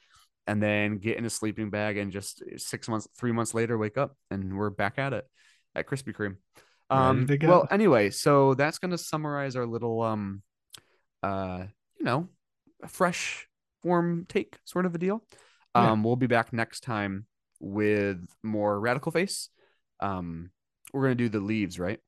[0.47, 3.97] and then get in a sleeping bag and just six months three months later wake
[3.97, 5.25] up and we're back at it
[5.75, 6.37] at krispy kreme.
[6.91, 10.43] Um well anyway so that's going to summarize our little um
[11.23, 11.65] uh
[11.99, 12.29] you know
[12.87, 13.49] fresh
[13.83, 15.25] warm take sort of a deal
[15.75, 15.93] Yeah.
[15.93, 17.27] um we'll be back next time
[17.61, 19.49] with more radical face
[20.01, 20.51] um
[20.93, 21.99] we're going to do the leaves right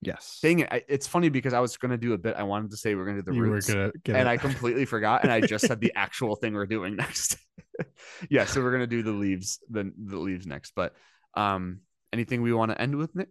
[0.00, 0.38] yes.
[0.42, 2.70] dang it I, it's funny because i was going to do a bit i wanted
[2.70, 4.26] to say we are going to do the you roots were and it.
[4.26, 7.38] I completely forgot, and I just said the actual thing we're doing next.
[8.30, 10.72] yeah, so we're gonna do the leaves, the the leaves next.
[10.74, 10.94] But
[11.34, 11.80] um,
[12.12, 13.28] anything we want to end with, Nick?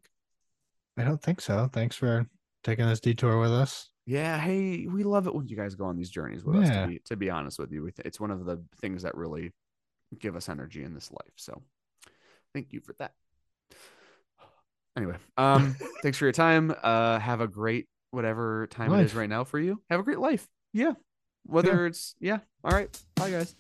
[0.98, 1.70] I don't think so.
[1.72, 2.28] Thanks for
[2.64, 3.90] taking this detour with us.
[4.06, 6.68] Yeah, hey, we love it when you guys go on these journeys with us.
[6.68, 6.82] Yeah.
[6.82, 9.54] To be, to be honest with you, it's one of the things that really
[10.20, 11.34] give us energy in this life.
[11.36, 11.62] So,
[12.54, 13.14] thank you for that.
[14.98, 16.74] Anyway, um, thanks for your time.
[16.84, 19.82] Uh, have a great whatever time it is right now for you.
[19.90, 20.48] Have a great life.
[20.74, 20.94] Yeah,
[21.46, 22.40] whether it's yeah.
[22.64, 23.56] All right, bye guys.